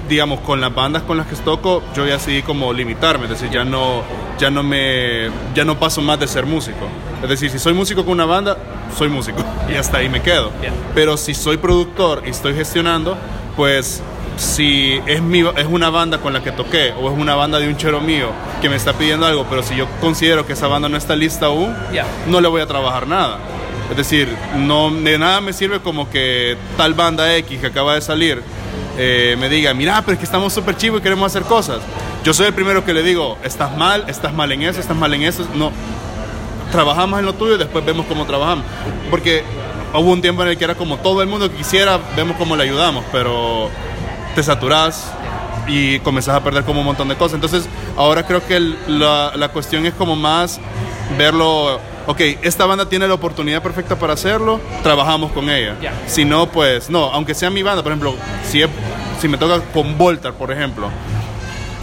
[0.09, 3.51] digamos con las bandas con las que toco yo ya decidí como limitarme, es decir,
[3.51, 4.03] ya no,
[4.39, 6.89] ya no me, ya no paso más de ser músico.
[7.23, 8.57] Es decir, si soy músico con una banda,
[8.97, 9.39] soy músico
[9.71, 10.51] y hasta ahí me quedo.
[10.95, 13.17] Pero si soy productor y estoy gestionando,
[13.57, 14.03] pues
[14.37, 17.69] si es, mi, es una banda con la que toqué o es una banda de
[17.69, 20.89] un chero mío que me está pidiendo algo, pero si yo considero que esa banda
[20.89, 21.75] no está lista aún,
[22.27, 23.39] no le voy a trabajar nada.
[23.91, 28.01] Es decir, no, de nada me sirve como que tal banda X que acaba de
[28.01, 28.43] salir
[28.99, 31.79] eh, me diga, mira, pero es que estamos súper chivos y queremos hacer cosas.
[32.25, 35.13] Yo soy el primero que le digo, estás mal, estás mal en eso, estás mal
[35.15, 35.47] en eso.
[35.55, 35.73] No,
[36.71, 38.65] trabajamos en lo tuyo y después vemos cómo trabajamos.
[39.11, 39.43] Porque
[39.95, 42.57] hubo un tiempo en el que era como todo el mundo que quisiera, vemos cómo
[42.57, 43.71] le ayudamos, pero
[44.35, 45.13] te saturás
[45.67, 47.35] y comenzás a perder como un montón de cosas.
[47.35, 47.65] Entonces,
[47.97, 50.61] ahora creo que el- la, la cuestión es como más
[51.19, 55.77] verlo, ok, esta banda tiene la oportunidad perfecta para hacerlo, trabajamos con ella.
[56.07, 58.15] Si no, pues no, aunque sea mi banda, por ejemplo,
[58.49, 58.71] si, es-
[59.23, 60.91] si me toca con Voltar, por ejemplo,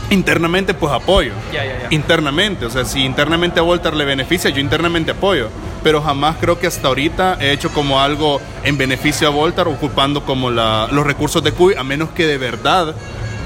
[0.10, 1.32] internamente pues apoyo.
[1.54, 1.88] Ya, ya, ya.
[1.92, 5.50] Internamente, o sea, si internamente a Voltar le beneficia, yo internamente apoyo.
[5.84, 10.24] Pero jamás creo que hasta ahorita he hecho como algo en beneficio a Voltar, ocupando
[10.26, 12.94] como la- los recursos de CUI, a menos que de verdad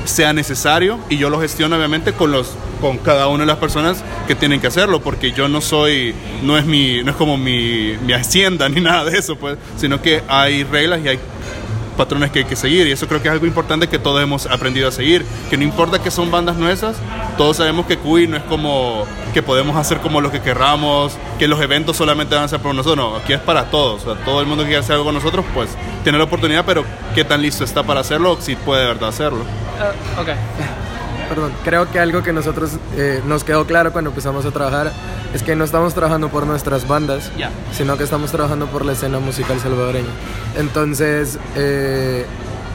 [0.06, 2.52] sea necesario y yo lo gestiono obviamente con los
[2.82, 6.58] con cada una de las personas que tienen que hacerlo porque yo no soy no
[6.58, 10.22] es mi no es como mi, mi hacienda ni nada de eso pues sino que
[10.28, 11.20] hay reglas y hay
[11.94, 14.46] patrones que hay que seguir y eso creo que es algo importante que todos hemos
[14.46, 16.98] aprendido a seguir que no importa que son bandas nuestras
[17.38, 21.48] todos sabemos que CUI no es como que podemos hacer como lo que querramos que
[21.48, 24.48] los eventos solamente van a ser por nosotros no aquí es para todos todo el
[24.48, 25.70] mundo que quiera hacer algo con nosotros pues
[26.04, 29.46] tiene la oportunidad pero qué tan listo está para hacerlo si puede de verdad hacerlo
[30.20, 30.30] ok.
[31.30, 34.92] Perdón, creo que algo que nosotros eh, nos quedó claro cuando empezamos a trabajar
[35.34, 37.32] es que no estamos trabajando por nuestras bandas,
[37.72, 40.12] sino que estamos trabajando por la escena musical salvadoreña.
[40.58, 42.26] Entonces, eh,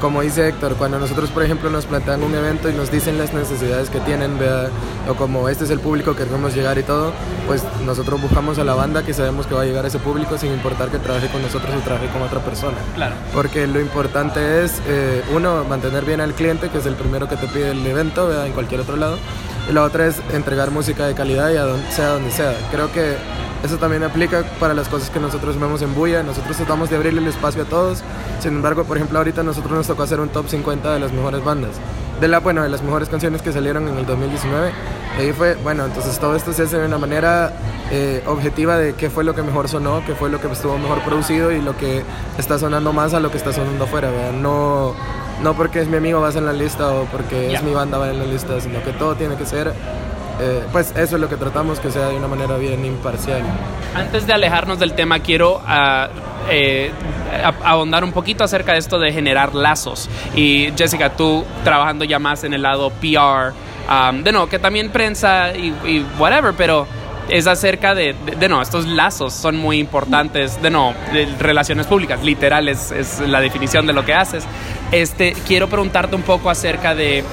[0.01, 3.33] como dice Héctor, cuando nosotros, por ejemplo, nos plantean un evento y nos dicen las
[3.33, 4.71] necesidades que tienen, ¿verdad?
[5.09, 7.13] o como este es el público que queremos llegar y todo,
[7.47, 10.39] pues nosotros buscamos a la banda que sabemos que va a llegar a ese público
[10.39, 12.77] sin importar que trabaje con nosotros o trabaje con otra persona.
[12.95, 13.15] Claro.
[13.33, 17.37] Porque lo importante es, eh, uno, mantener bien al cliente, que es el primero que
[17.37, 18.47] te pide el evento, ¿verdad?
[18.47, 19.19] en cualquier otro lado.
[19.69, 22.55] Y la otra es entregar música de calidad y a donde, sea donde sea.
[22.71, 23.17] Creo que
[23.63, 26.23] eso también aplica para las cosas que nosotros vemos en Buya.
[26.23, 28.03] Nosotros tratamos de abrirle el espacio a todos.
[28.41, 31.45] Sin embargo, por ejemplo, ahorita nosotros nos tocó hacer un top 50 de las mejores
[31.45, 31.73] bandas.
[32.21, 34.71] De la, bueno, de las mejores canciones que salieron en el 2019.
[35.19, 37.53] Y ahí fue, bueno, entonces todo esto se hace de una manera
[37.91, 41.03] eh, objetiva de qué fue lo que mejor sonó, qué fue lo que estuvo mejor
[41.03, 42.03] producido y lo que
[42.39, 44.33] está sonando más a lo que está sonando afuera, ¿verdad?
[44.33, 44.95] No,
[45.43, 48.11] no porque es mi amigo vas en la lista o porque es mi banda va
[48.11, 49.73] en la lista, sino que todo tiene que ser,
[50.41, 53.43] eh, pues eso es lo que tratamos, que sea de una manera bien imparcial.
[53.95, 56.09] Antes de alejarnos del tema, quiero ah,
[56.51, 56.91] eh,
[57.45, 60.09] a- ahondar un poquito acerca de esto de generar lazos.
[60.35, 63.53] Y Jessica, tú trabajando ya más en el lado PR,
[64.23, 66.87] de no, que también prensa y, whatever, pero
[67.29, 72.23] es acerca de, de, no, estos lazos son muy importantes, de no, de relaciones públicas,
[72.23, 74.45] literal es, la definición de lo que haces.
[74.93, 77.25] Este, quiero preguntarte un poco acerca de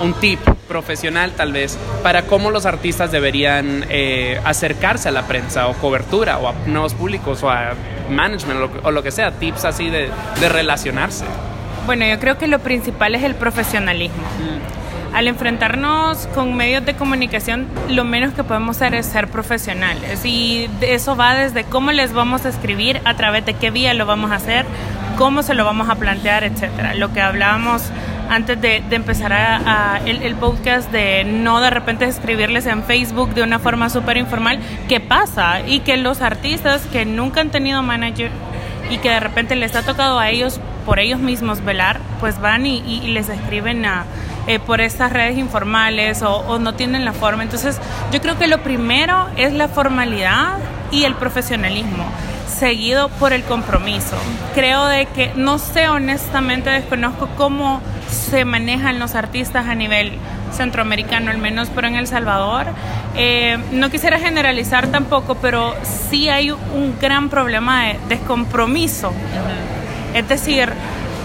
[0.00, 0.40] un tip
[0.76, 6.38] profesional tal vez para cómo los artistas deberían eh, acercarse a la prensa o cobertura
[6.38, 7.74] o a nuevos públicos o a
[8.08, 10.08] management o lo, que- o lo que sea, tips así de,
[10.40, 11.24] de relacionarse.
[11.84, 14.22] Bueno, yo creo que lo principal es el profesionalismo.
[15.14, 20.24] Al enfrentarnos con medios de comunicación, lo menos que podemos hacer es ser profesionales.
[20.24, 24.06] Y eso va desde cómo les vamos a escribir, a través de qué vía lo
[24.06, 24.64] vamos a hacer,
[25.18, 26.94] cómo se lo vamos a plantear, etcétera.
[26.94, 27.82] Lo que hablábamos
[28.34, 33.58] antes de, empezar a, el, podcast de no de repente escribirles en Facebook de una
[33.58, 35.60] forma súper informal, ¿qué pasa?
[35.66, 38.30] Y que los artistas que nunca han tenido manager
[38.90, 42.64] y que de repente les ha tocado a ellos por ellos mismos velar, pues van
[42.64, 44.04] y, les escriben a,
[44.46, 47.42] eh, por estas redes informales o no tienen la forma.
[47.42, 47.78] Entonces
[48.12, 50.56] yo creo que lo primero es la formalidad
[50.90, 52.06] y el profesionalismo
[52.62, 54.14] seguido por el compromiso.
[54.54, 60.12] Creo de que, no sé honestamente, desconozco cómo se manejan los artistas a nivel
[60.52, 62.66] centroamericano, al menos, pero en El Salvador.
[63.16, 69.12] Eh, no quisiera generalizar tampoco, pero sí hay un gran problema de descompromiso.
[70.14, 70.72] Es decir,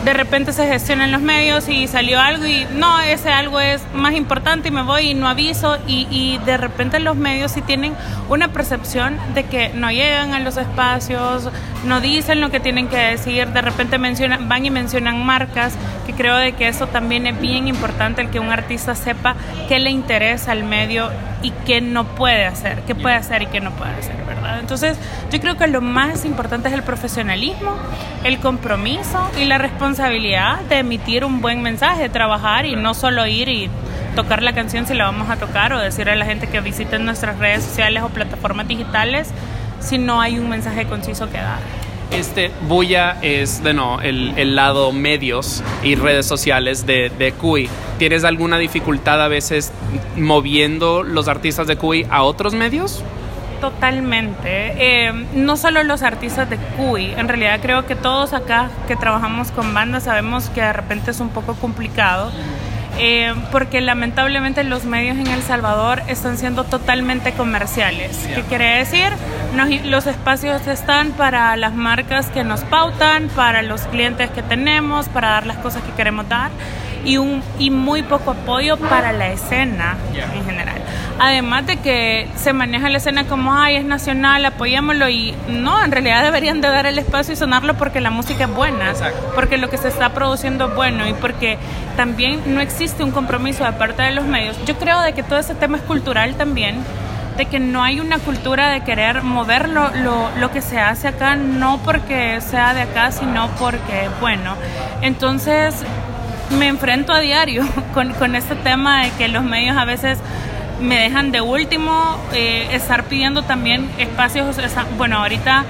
[0.07, 4.13] de repente se gestionan los medios y salió algo y no, ese algo es más
[4.13, 7.93] importante y me voy y no aviso y, y de repente los medios sí tienen
[8.29, 11.49] una percepción de que no llegan a los espacios,
[11.83, 15.73] no dicen lo que tienen que decir, de repente mencionan, van y mencionan marcas,
[16.05, 19.35] que creo de que eso también es bien importante, el que un artista sepa
[19.67, 21.11] qué le interesa al medio
[21.47, 24.59] y qué no puede hacer, qué puede hacer y qué no puede hacer, ¿verdad?
[24.59, 24.97] Entonces
[25.31, 27.73] yo creo que lo más importante es el profesionalismo,
[28.25, 33.47] el compromiso y la responsabilidad de emitir un buen mensaje, trabajar y no solo ir
[33.47, 33.69] y
[34.13, 37.05] tocar la canción si la vamos a tocar o decir a la gente que visiten
[37.05, 39.29] nuestras redes sociales o plataformas digitales
[39.79, 41.86] si no hay un mensaje conciso que dar.
[42.11, 47.69] Este Bulla es de no, el, el lado medios y redes sociales de, de Cuy.
[47.97, 49.71] ¿Tienes alguna dificultad a veces
[50.15, 53.03] moviendo los artistas de Cuy a otros medios?
[53.59, 54.37] Totalmente.
[54.45, 59.51] Eh, no solo los artistas de Cuy, en realidad creo que todos acá que trabajamos
[59.51, 62.31] con bandas sabemos que de repente es un poco complicado.
[62.99, 68.17] Eh, porque lamentablemente los medios en El Salvador están siendo totalmente comerciales.
[68.33, 69.09] ¿Qué quiere decir?
[69.55, 75.09] Nos- los espacios están para las marcas que nos pautan, para los clientes que tenemos,
[75.09, 76.49] para dar las cosas que queremos dar
[77.07, 79.95] y, un, y muy poco apoyo para la escena
[80.35, 80.75] en general.
[81.19, 85.91] Además de que se maneja la escena como, ay, es nacional, apoyémoslo y no, en
[85.91, 88.93] realidad deberían de dar el espacio y sonarlo porque la música es buena,
[89.33, 91.57] porque lo que se está produciendo es bueno y porque
[91.95, 94.57] también no existe un compromiso de parte de los medios.
[94.65, 96.75] Yo creo de que todo ese tema es cultural también,
[97.37, 101.07] de que no hay una cultura de querer mover lo, lo, lo que se hace
[101.07, 104.55] acá, no porque sea de acá, sino porque bueno.
[105.01, 105.85] Entonces,
[106.51, 110.19] me enfrento a diario con, con este tema de que los medios a veces
[110.81, 114.57] me dejan de último, eh, estar pidiendo también espacios,
[114.97, 115.65] bueno, ahorita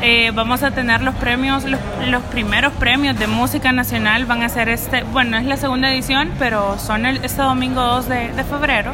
[0.00, 4.48] eh, vamos a tener los premios, los, los primeros premios de música nacional van a
[4.48, 8.44] ser este, bueno, es la segunda edición, pero son el, este domingo 2 de, de
[8.44, 8.92] febrero.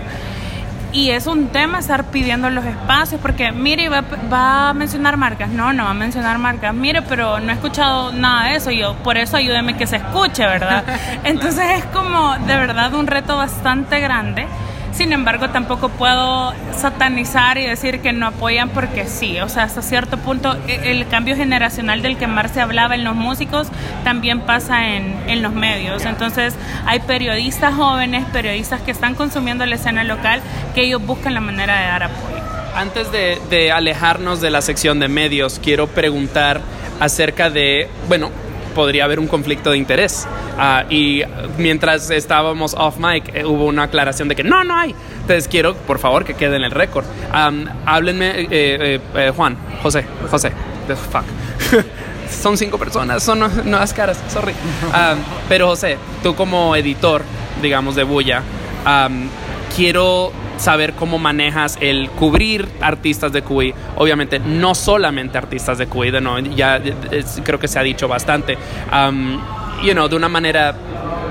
[0.94, 5.48] Y es un tema estar pidiendo los espacios, porque mire, va, va a mencionar marcas.
[5.48, 6.72] No, no va a mencionar marcas.
[6.72, 8.70] Mire, pero no he escuchado nada de eso.
[8.70, 10.84] Y yo, por eso ayúdeme que se escuche, ¿verdad?
[11.24, 14.46] Entonces es como de verdad un reto bastante grande.
[14.94, 19.40] Sin embargo, tampoco puedo satanizar y decir que no apoyan porque sí.
[19.40, 23.16] O sea, hasta cierto punto e- el cambio generacional del que Marce hablaba en los
[23.16, 23.66] músicos
[24.04, 26.04] también pasa en, en los medios.
[26.04, 26.54] Entonces,
[26.86, 30.40] hay periodistas jóvenes, periodistas que están consumiendo la escena local,
[30.76, 32.36] que ellos buscan la manera de dar apoyo.
[32.76, 36.60] Antes de, de alejarnos de la sección de medios, quiero preguntar
[37.00, 38.30] acerca de, bueno,
[38.74, 40.26] podría haber un conflicto de interés.
[40.58, 41.22] Ah, y
[41.58, 44.94] mientras estábamos off mic, eh, hubo una aclaración de que no, no hay.
[45.20, 47.04] Entonces quiero, por favor, que quede en el récord.
[47.32, 50.52] Am, háblenme, eh, eh, eh, Juan, José, José,
[50.86, 51.24] the fuck.
[52.30, 54.52] son cinco personas, son nuevas caras, sorry.
[54.92, 55.18] Am,
[55.48, 57.22] pero José, tú como editor,
[57.62, 58.42] digamos, de Bulla,
[58.84, 59.28] am,
[59.74, 63.74] quiero saber cómo manejas el cubrir artistas de QI.
[63.96, 67.82] Obviamente, no solamente artistas de QI, de no, ya eh, es- creo que se ha
[67.82, 68.56] dicho bastante.
[68.90, 69.40] Am,
[69.84, 70.74] you know, de una manera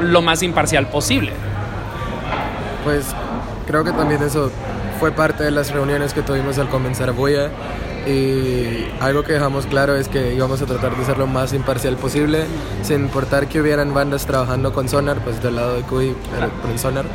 [0.01, 1.31] lo más imparcial posible.
[2.83, 3.05] Pues
[3.67, 4.51] creo que también eso
[4.99, 7.49] fue parte de las reuniones que tuvimos al comenzar Bulla
[8.05, 11.95] y algo que dejamos claro es que íbamos a tratar de ser lo más imparcial
[11.95, 12.43] posible,
[12.81, 16.79] sin importar que hubieran bandas trabajando con Sonar, pues del lado de Cuy, pero el
[16.79, 17.05] Sonar,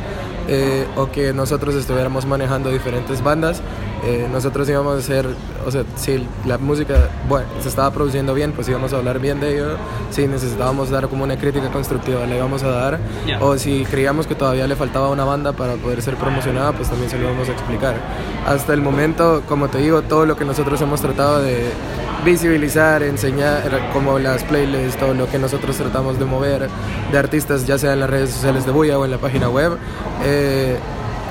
[0.51, 3.61] eh, o que nosotros estuviéramos manejando diferentes bandas.
[4.03, 5.27] eh, nosotros íbamos a hacer,
[5.65, 9.39] o sea, si la música bueno, se estaba produciendo bien, pues íbamos a hablar bien
[9.39, 9.77] de ello.
[10.09, 12.99] Si necesitábamos dar como una crítica constructiva, la íbamos a dar.
[13.41, 17.09] O si creíamos que todavía le faltaba una banda para poder ser promocionada, pues también
[17.09, 17.95] se lo vamos a explicar.
[18.47, 21.69] Hasta el momento, como te digo, todo lo que nosotros hemos tratado de
[22.25, 23.63] visibilizar, enseñar,
[23.93, 26.69] como las playlists, todo lo que nosotros tratamos de mover
[27.11, 29.77] de artistas, ya sea en las redes sociales de Buya o en la página web,
[30.23, 30.77] eh,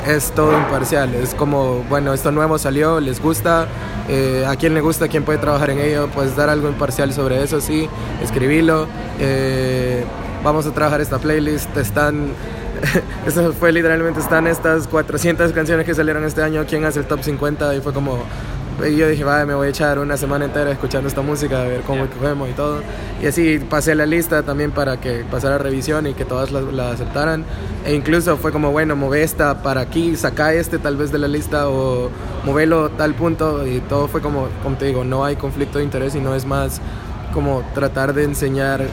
[0.07, 1.15] es todo imparcial.
[1.15, 3.67] Es como, bueno, esto nuevo salió, les gusta,
[4.09, 7.43] eh, a quién le gusta, quién puede trabajar en ello, pues dar algo imparcial sobre
[7.43, 7.89] eso, sí,
[8.23, 8.87] escribirlo.
[9.19, 10.05] eh,
[10.43, 12.29] vamos a trabajar esta playlist, están...
[13.27, 17.23] Eso fue literalmente, están estas 400 canciones que salieron este año, quién hace el top
[17.23, 18.23] 50 y fue como...
[18.87, 21.65] Y yo dije, vaya, me voy a echar una semana entera escuchando esta música, a
[21.65, 22.81] ver cómo cogemos y todo.
[23.21, 26.93] Y así pasé la lista también para que pasara revisión y que todas la, la
[26.93, 27.45] aceptaran.
[27.85, 31.27] E incluso fue como, bueno, move esta para aquí, saca este tal vez de la
[31.27, 32.09] lista o
[32.45, 33.67] movelo tal punto.
[33.67, 36.47] Y todo fue como, como te digo, no hay conflicto de interés y no es
[36.47, 36.81] más
[37.35, 38.87] como tratar de enseñar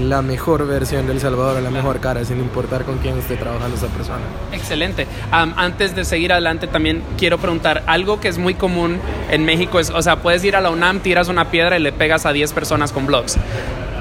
[0.00, 3.86] la mejor versión del Salvador, la mejor cara, sin importar con quién esté trabajando esa
[3.88, 4.20] persona.
[4.52, 5.06] Excelente.
[5.30, 8.98] Antes de seguir adelante, también quiero preguntar, algo que es muy común
[9.30, 11.92] en México es, o sea, puedes ir a la UNAM, tiras una piedra y le
[11.92, 13.36] pegas a 10 personas con blogs.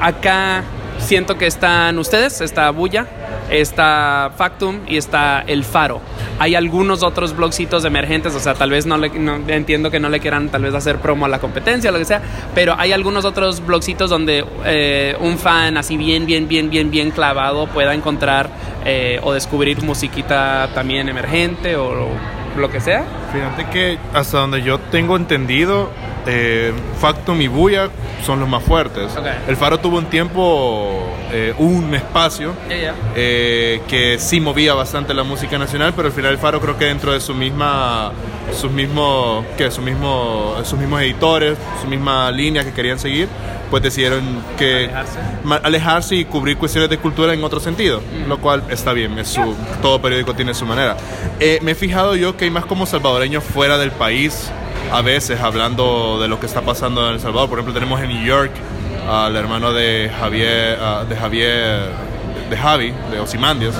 [0.02, 0.64] Acá,
[1.04, 3.06] siento que están ustedes, está Bulla,
[3.50, 6.02] está Factum y está El Faro.
[6.40, 10.10] Hay algunos otros blogcitos emergentes, o sea, tal vez no, le, no- entiendo que no
[10.10, 12.22] le quieran tal vez hacer promo a la competencia o lo que sea,
[12.56, 17.12] pero hay algunos otros blogcitos donde eh, un fan así bien, bien, bien, bien, bien
[17.12, 18.50] clavado pueda encontrar
[18.86, 22.08] eh, o descubrir musiquita también emergente o
[22.58, 23.04] lo que sea.
[23.32, 25.90] Fíjate que hasta donde yo tengo entendido,
[26.26, 27.90] eh, Factum y Buya
[28.26, 29.12] son los más fuertes.
[29.48, 35.58] El Faro tuvo un tiempo, eh, un espacio eh, que sí movía bastante la música
[35.58, 38.12] nacional, pero al final el Faro creo que dentro de su misma,
[38.54, 43.28] sus mismos, que su mismo, sus mismos editores, su misma línea que querían seguir,
[43.74, 44.22] pues decidieron
[44.56, 44.88] que
[45.64, 46.16] Alejarse.
[46.16, 50.00] y cubrir cuestiones de cultura en otro sentido, lo cual está bien, es su, todo
[50.00, 50.96] periódico tiene su manera.
[51.40, 54.52] Eh, me he fijado yo que hay más como salvadoreños fuera del país,
[54.94, 57.50] a veces hablando de lo que está pasando en El Salvador.
[57.50, 58.52] Por ejemplo, tenemos en New York
[59.10, 61.80] al hermano de Javier, ah, de Javier,
[62.50, 63.74] de Javi, de Osimandias,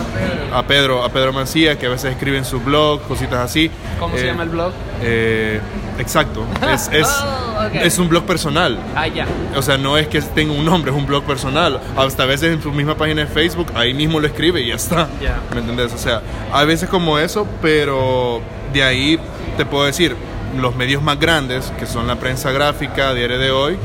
[0.54, 3.70] a Pedro, a Pedro Mancía, que a veces escribe en su blog, cositas así.
[4.00, 4.72] ¿Cómo se Eh, llama el blog?
[5.02, 5.62] eh,
[6.00, 6.44] exacto,
[6.74, 7.08] es, es,
[7.56, 8.80] Oh, es un blog personal.
[8.96, 9.28] Ah, ya.
[9.56, 11.80] O sea, no es que tenga un nombre, es un blog personal.
[11.96, 14.76] Hasta a veces en su misma página de Facebook, ahí mismo lo escribe y ya
[14.76, 15.08] está.
[15.22, 15.40] Ya.
[15.54, 15.94] ¿Me entendés?
[15.94, 18.42] O sea, a veces como eso, pero
[18.74, 19.20] de ahí
[19.56, 20.16] te puedo decir,
[20.60, 23.78] los medios más grandes, que son la prensa gráfica, diario de hoy,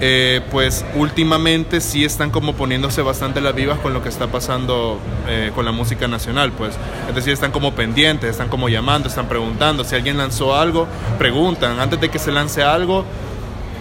[0.00, 5.00] eh, pues últimamente sí están como poniéndose bastante las vivas con lo que está pasando
[5.26, 6.74] eh, con la música nacional, pues.
[7.08, 9.84] Es decir, están como pendientes, están como llamando, están preguntando.
[9.84, 10.86] Si alguien lanzó algo,
[11.18, 11.80] preguntan.
[11.80, 13.04] Antes de que se lance algo,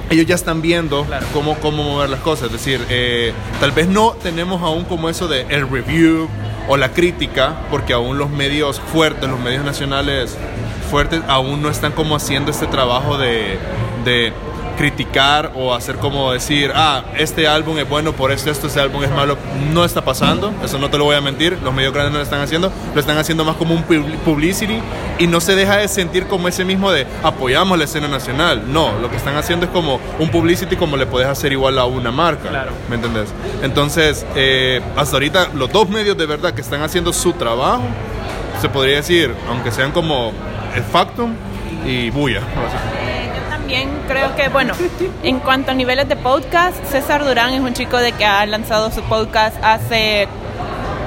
[0.09, 2.47] ellos ya están viendo cómo, cómo mover las cosas.
[2.47, 6.27] Es decir, eh, tal vez no tenemos aún como eso de el review
[6.67, 10.37] o la crítica, porque aún los medios fuertes, los medios nacionales
[10.87, 13.59] fuertes, aún no están como haciendo este trabajo de,
[14.05, 14.33] de
[14.77, 19.03] criticar o hacer como decir, ah, este álbum es bueno por esto, esto, este álbum
[19.03, 19.35] es malo.
[19.73, 22.23] No está pasando, eso no te lo voy a mentir, los medios grandes no lo
[22.23, 24.79] están haciendo, lo están haciendo más como un pub- publicity
[25.17, 28.71] y no se deja de sentir como ese mismo de apoyamos la escena nacional.
[28.71, 31.85] No, lo que están haciendo es como un publicity como le puedes hacer igual a
[31.85, 32.49] una marca.
[32.49, 32.71] Claro.
[32.87, 33.29] ¿Me entendés?
[33.63, 37.81] Entonces, eh, hasta ahorita los dos medios de verdad que están haciendo su trabajo,
[38.61, 40.33] se podría decir, aunque sean como
[40.81, 41.33] Factum
[41.85, 42.39] y Buya.
[42.39, 44.73] Eh, yo también creo que, bueno,
[45.23, 48.91] en cuanto a niveles de podcast, César Durán es un chico de que ha lanzado
[48.91, 50.27] su podcast hace,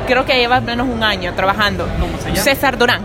[0.07, 1.87] creo que lleva menos un año trabajando.
[2.35, 3.03] César Durán.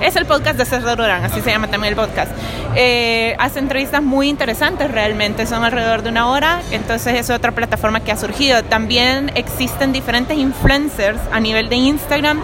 [0.00, 2.30] Es el podcast de César Durán, así se llama también el podcast.
[2.76, 8.00] Eh, hace entrevistas muy interesantes realmente, son alrededor de una hora, entonces es otra plataforma
[8.00, 8.62] que ha surgido.
[8.62, 12.40] También existen diferentes influencers a nivel de Instagram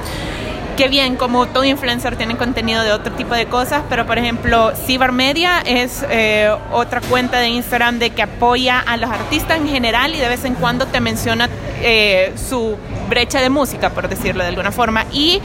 [0.77, 4.73] que bien, como todo influencer tiene contenido de otro tipo de cosas, pero por ejemplo,
[4.87, 9.69] Cibar Media es eh, otra cuenta de Instagram de que apoya a los artistas en
[9.69, 11.49] general y de vez en cuando te menciona
[11.81, 12.77] eh, su
[13.09, 15.07] brecha de música, por decirlo de alguna forma.
[15.13, 15.41] Y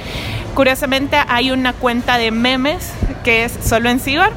[0.55, 2.91] curiosamente hay una cuenta de memes
[3.24, 4.32] que es solo en Cibar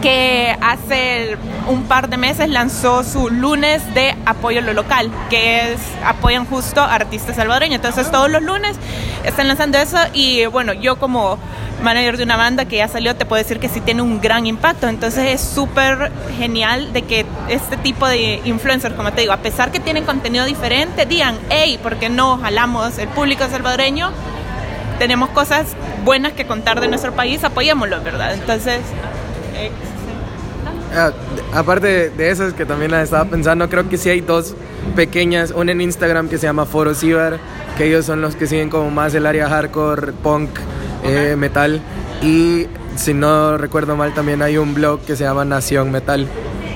[0.00, 1.36] que hace
[1.68, 6.44] un par de meses lanzó su lunes de apoyo a lo local, que es apoyan
[6.44, 7.76] justo a artistas salvadoreños.
[7.76, 8.76] Entonces todos los lunes
[9.24, 11.38] están lanzando eso y bueno, yo como
[11.82, 14.46] manager de una banda que ya salió te puedo decir que sí tiene un gran
[14.46, 14.88] impacto.
[14.88, 19.70] Entonces es súper genial de que este tipo de influencers, como te digo, a pesar
[19.70, 24.10] que tienen contenido diferente, digan, hey, ¿por qué no jalamos el público salvadoreño?
[25.02, 25.66] Tenemos cosas
[26.04, 28.34] buenas que contar de nuestro país, apoyémoslo, ¿verdad?
[28.34, 28.82] Entonces...
[29.52, 29.68] de-
[31.52, 34.54] aparte de, de esas que también las estaba pensando, creo que sí hay dos
[34.94, 37.40] pequeñas, una en Instagram que se llama Foro Cibar,
[37.76, 40.50] que ellos son los que siguen como más el área hardcore, punk,
[41.02, 41.80] eh, metal.
[42.22, 46.28] Y si no recuerdo mal, también hay un blog que se llama Nación Metal,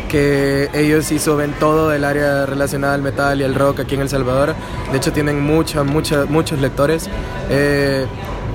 [0.08, 4.02] que ellos sí suben todo del área relacionada al metal y al rock aquí en
[4.02, 4.54] El Salvador.
[4.90, 7.08] De hecho, tienen mucha, mucha, muchos lectores.
[7.50, 8.06] Eh,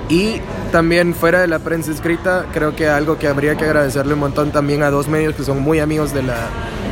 [0.10, 0.42] y
[0.72, 4.52] también fuera de la prensa escrita, creo que algo que habría que agradecerle un montón
[4.52, 6.50] también a dos medios que son muy amigos de la,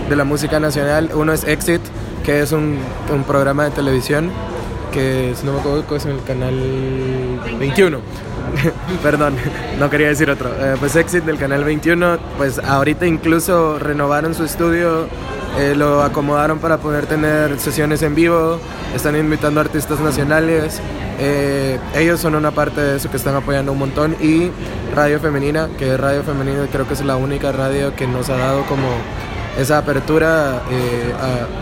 [0.10, 1.12] de la música nacional.
[1.14, 1.82] Uno es Exit,
[2.24, 2.78] que es un,
[3.14, 4.32] un programa de televisión
[4.92, 6.56] que, si no me equivoco, es en el canal
[7.60, 8.00] 21.
[9.04, 9.36] Perdón,
[9.80, 10.50] no quería decir otro.
[10.50, 15.08] Eh, pues Exit del canal 21, pues ahorita incluso renovaron su estudio,
[15.58, 18.60] eh, lo acomodaron para poder tener sesiones en vivo,
[18.96, 20.82] están invitando artistas nacionales.
[21.22, 24.16] eh, ellos son una parte de eso que están apoyando un montón.
[24.22, 24.52] Y
[24.96, 28.64] Radio Femenina, que Radio Femenina creo que es la única radio que nos ha dado
[28.66, 28.88] como
[29.58, 30.62] esa apertura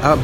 [0.04, 0.16] a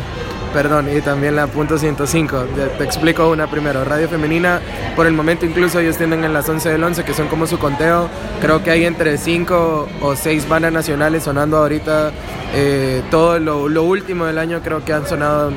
[0.53, 2.37] Perdón, y también la punto 105.
[2.55, 3.83] Te, te explico una primero.
[3.83, 4.61] Radio Femenina,
[4.95, 7.57] por el momento incluso ellos tienen en las 11 del 11, que son como su
[7.57, 8.07] conteo.
[8.39, 12.11] Creo que hay entre 5 o 6 bandas nacionales sonando ahorita.
[12.55, 15.51] eh, todo lo, lo último del año creo que han sonado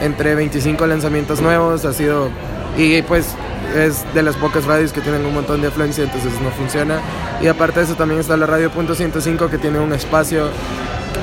[0.00, 2.28] entre 25 lanzamientos nuevos, ha sido,
[2.76, 3.36] y pues
[3.76, 6.98] es de las pocas radios que tienen un montón de afluencia, entonces no funciona.
[7.40, 10.48] Y aparte de eso también está la radio Punto 105 que tiene un espacio,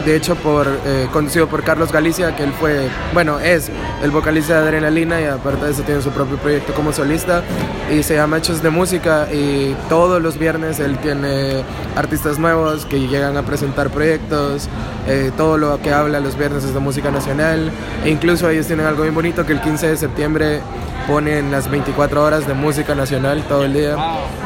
[0.06, 3.70] de hecho por, eh, conducido por Carlos Galicia, que él fue, bueno, es
[4.04, 7.44] el vocalista de Adrenalina y aparte de eso tiene su propio proyecto como solista
[7.92, 11.64] y se llama Hechos de Música y todos los viernes él tiene
[11.96, 14.70] artistas nuevos que llegan a presentar proyectos,
[15.08, 17.72] eh, todo lo que habla los viernes es de música nacional
[18.04, 20.62] e incluso ellos tienen algo bien bonito que el 15 de septiembre
[21.10, 23.96] ponen las 24 horas de música nacional todo el día.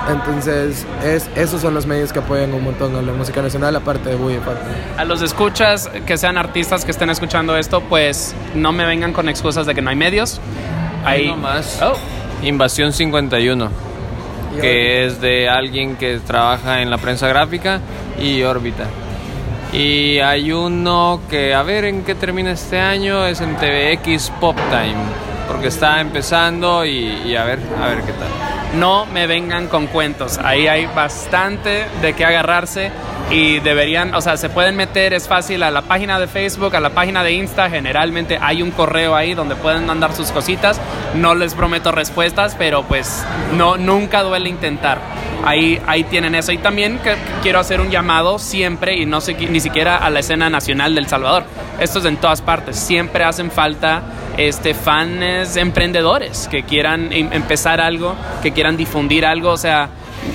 [0.10, 4.10] Entonces, es, esos son los medios que apoyan un montón a la música nacional, aparte
[4.10, 4.39] de Buy
[4.98, 9.29] A los escuchas que sean artistas que estén escuchando esto, pues no me vengan con
[9.29, 10.39] excusas de que no hay medios.
[11.03, 11.81] Hay más.
[12.43, 13.71] Invasión 51,
[14.61, 17.79] que es de alguien que trabaja en la prensa gráfica
[18.21, 18.86] y órbita.
[19.73, 24.55] Y hay uno que, a ver en qué termina este año, es en TVX Pop
[24.69, 25.01] Time,
[25.47, 28.79] porque está empezando y, y a ver, a ver qué tal.
[28.79, 30.38] no me vengan con cuentos.
[30.38, 32.91] Ahí hay bastante de qué agarrarse
[33.32, 36.80] y deberían, o sea, se pueden meter, es fácil, a la página de Facebook, a
[36.80, 40.80] la página de Insta, generalmente hay un correo ahí donde pueden mandar sus cositas.
[41.15, 43.26] No les prometo respuestas, pero pues
[43.57, 44.99] no, nunca duele intentar.
[45.45, 46.51] Ahí, ahí tienen eso.
[46.51, 46.99] Y también
[47.41, 51.07] quiero hacer un llamado siempre, y no sé, ni siquiera a la escena nacional del
[51.07, 51.43] Salvador.
[51.80, 52.78] Esto es en todas partes.
[52.78, 54.03] Siempre hacen falta
[54.38, 59.49] este, fans emprendedores que quieran em- empezar algo, que quieran difundir algo.
[59.49, 59.89] O sea,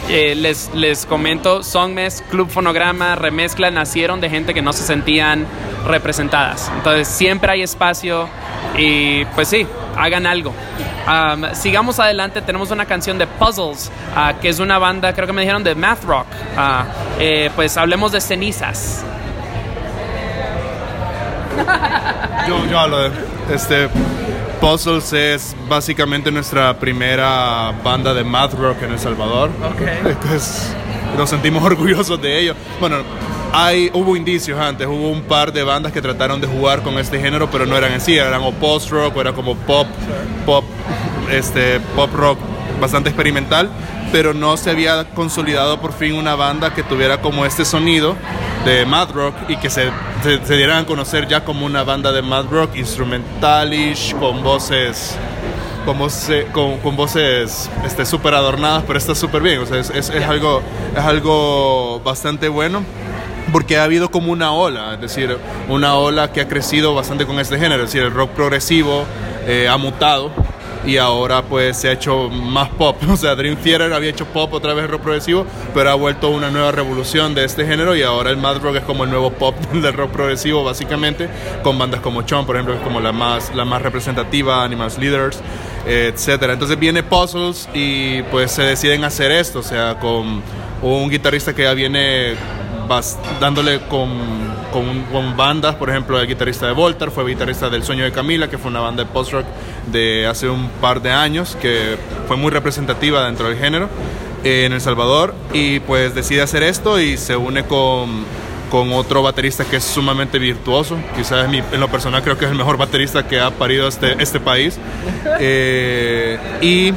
[0.08, 5.46] eh, les, les comento, Songmes, Club Fonograma, Remezcla nacieron de gente que no se sentían
[5.86, 6.70] representadas.
[6.76, 8.28] Entonces siempre hay espacio
[8.76, 9.66] y pues sí,
[9.96, 10.54] hagan algo.
[11.06, 15.32] Am, sigamos adelante, tenemos una canción de Puzzles, ah, que es una banda, creo que
[15.32, 16.26] me dijeron de Math Rock.
[16.56, 16.84] Ah,
[17.18, 19.04] eh, pues hablemos de cenizas.
[22.46, 23.10] Yo, yo hablo de
[23.54, 23.88] este
[24.60, 29.50] Puzzles es básicamente nuestra primera banda de math rock en El Salvador.
[30.04, 30.74] Entonces,
[31.16, 32.54] nos sentimos orgullosos de ello.
[32.80, 32.96] Bueno,
[33.52, 37.20] hay, hubo indicios antes, hubo un par de bandas que trataron de jugar con este
[37.20, 39.86] género, pero no eran en sí, eran o post rock o era como pop,
[40.44, 40.64] pop,
[41.30, 42.38] este, pop rock
[42.80, 43.70] bastante experimental,
[44.12, 48.16] pero no se había consolidado por fin una banda que tuviera como este sonido
[48.64, 49.90] de mad rock y que se,
[50.22, 55.16] se, se dieran a conocer ya como una banda de mad rock instrumentalish con voces
[55.84, 59.60] con, voce- con, con voces este, súper adornadas, pero está súper bien.
[59.60, 60.60] O sea, es, es- es algo,
[60.94, 62.82] es algo bastante bueno.
[63.52, 65.38] Porque ha habido como una ola, es decir,
[65.70, 69.06] una ola que ha crecido bastante con este género, es decir, el rock progresivo
[69.46, 70.30] eh, ha mutado
[70.88, 72.96] y ahora pues se ha hecho más pop.
[73.08, 76.50] O sea, Dream Theater había hecho pop otra vez rock progresivo, pero ha vuelto una
[76.50, 79.54] nueva revolución de este género y ahora el mad rock es como el nuevo pop
[79.72, 81.28] del rock progresivo básicamente,
[81.62, 84.96] con bandas como Chon, por ejemplo, que es como la más, la más representativa, Animals
[84.96, 85.40] Leaders,
[85.86, 86.54] etcétera.
[86.54, 90.42] Entonces viene Puzzles y pues se deciden hacer esto, o sea, con
[90.80, 92.34] un guitarrista que ya viene
[93.40, 94.08] dándole con,
[94.72, 98.48] con, con bandas, por ejemplo, el guitarrista de Voltar fue guitarrista del Sueño de Camila,
[98.48, 99.44] que fue una banda de post-rock
[99.92, 103.88] de hace un par de años, que fue muy representativa dentro del género
[104.44, 108.24] eh, en El Salvador, y pues decide hacer esto y se une con,
[108.70, 112.50] con otro baterista que es sumamente virtuoso, quizás mi- en lo personal creo que es
[112.50, 114.78] el mejor baterista que ha parido este, este país,
[115.40, 116.92] Eh, y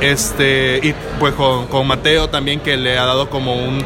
[0.00, 3.82] este y pues con, con Mateo también que le ha dado como un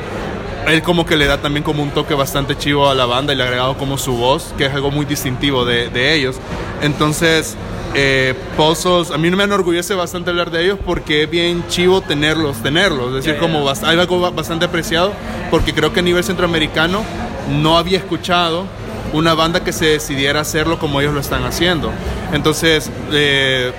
[0.67, 3.37] él como que le da también como un toque bastante chivo a la banda y
[3.37, 6.37] le ha agregado como su voz, que es algo muy distintivo de, de ellos.
[6.83, 7.57] Entonces,
[7.95, 12.57] eh, Puzzles, a mí me enorgullece bastante hablar de ellos porque es bien chivo tenerlos,
[12.63, 13.09] tenerlos.
[13.17, 15.13] Es decir, como hay algo ba- bastante apreciado
[15.51, 17.03] porque creo que a nivel centroamericano
[17.51, 18.67] no había escuchado
[19.13, 21.91] una banda que se decidiera hacerlo como ellos lo están haciendo.
[22.33, 23.73] Entonces, eh,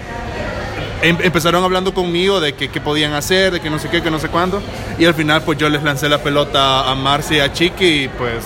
[1.01, 4.19] empezaron hablando conmigo de que qué podían hacer, de que no sé qué, que no
[4.19, 4.61] sé cuándo.
[4.97, 8.07] Y al final pues yo les lancé la pelota a Marcy y a Chiqui y
[8.07, 8.43] pues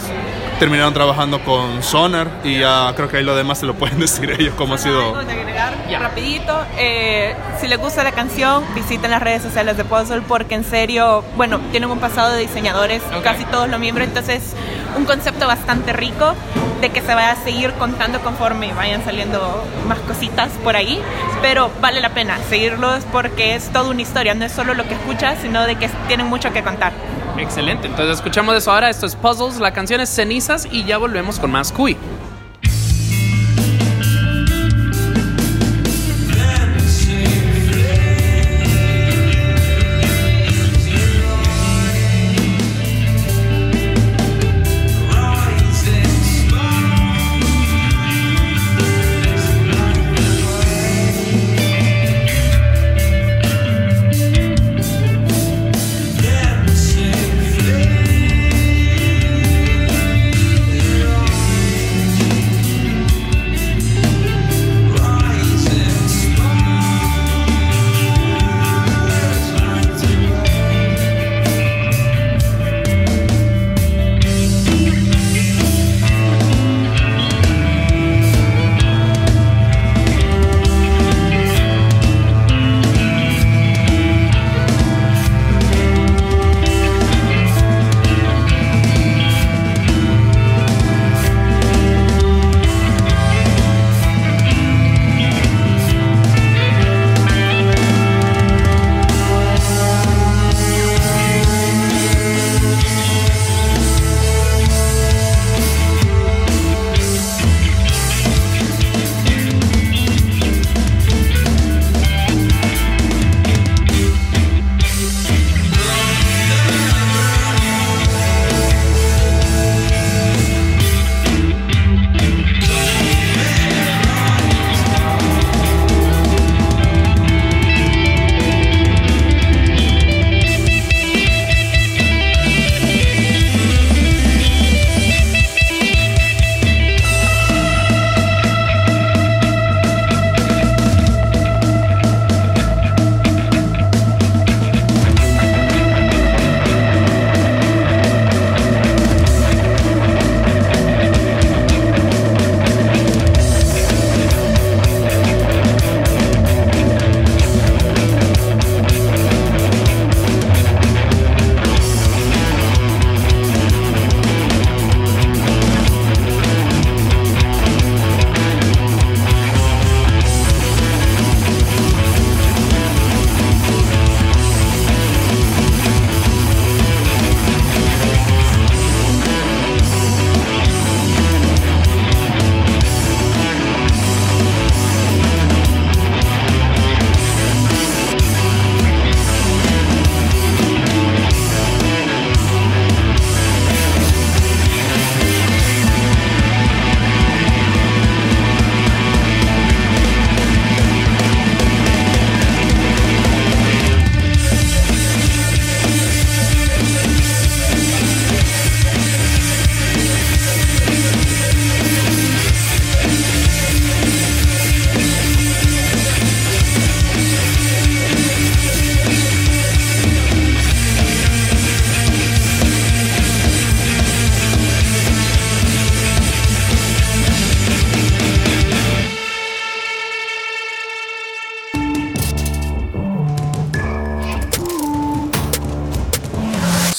[0.60, 4.30] terminaron trabajando con Sonar y ya creo que ahí lo demás se lo pueden decir
[4.32, 4.99] ellos cómo ha sido.
[5.02, 6.66] Algo de agregar rapidito.
[6.78, 11.24] eh, si les gusta la canción, visiten las redes sociales de Puzzle porque en serio,
[11.36, 14.54] bueno, tienen un pasado de diseñadores, casi todos los miembros, entonces
[14.97, 16.36] un concepto bastante rico
[16.82, 20.99] de que se vaya a seguir contando conforme vayan saliendo más cositas por ahí,
[21.41, 24.95] pero vale la pena seguirlos porque es toda una historia, no es solo lo que
[24.95, 26.91] escuchas, sino de que tienen mucho que contar.
[27.38, 28.89] Excelente, entonces escuchamos eso ahora.
[28.89, 31.97] Esto es Puzzles, la canción es Cenizas y ya volvemos con más Cuy.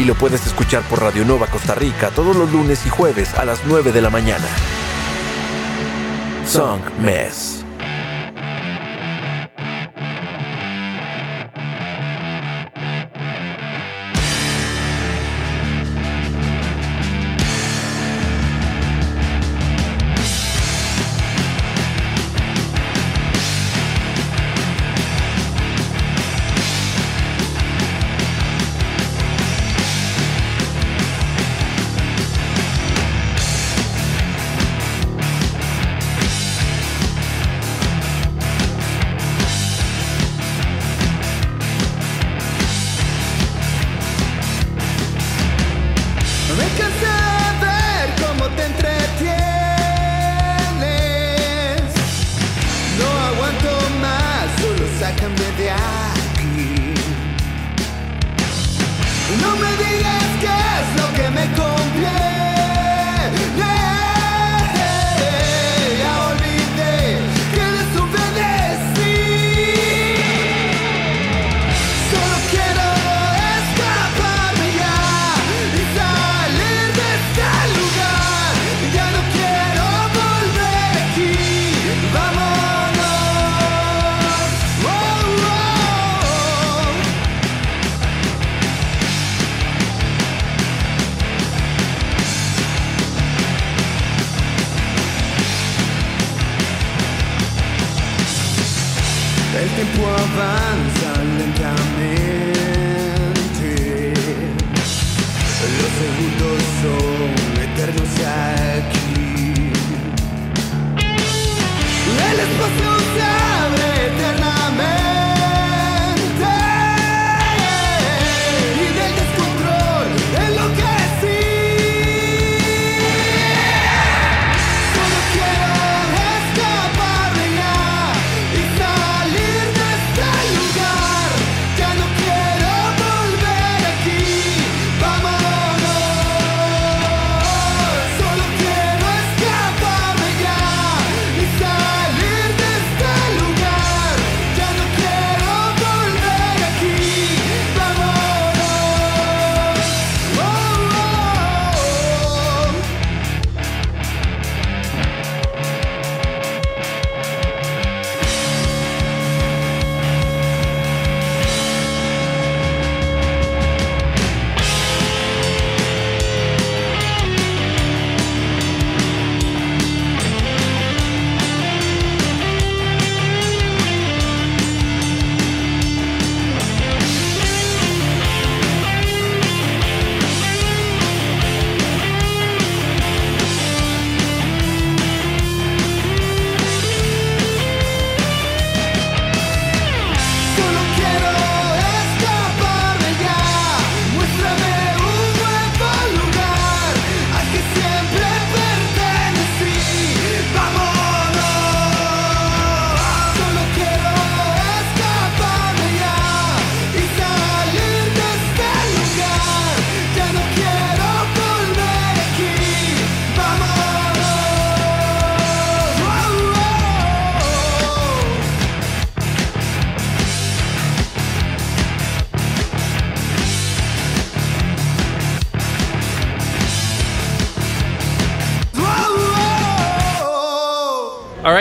[0.00, 3.44] y lo puedes escuchar por Radio Nova Costa Rica todos los lunes y jueves a
[3.44, 4.46] las 9 de la mañana.
[6.46, 7.59] Song Mess.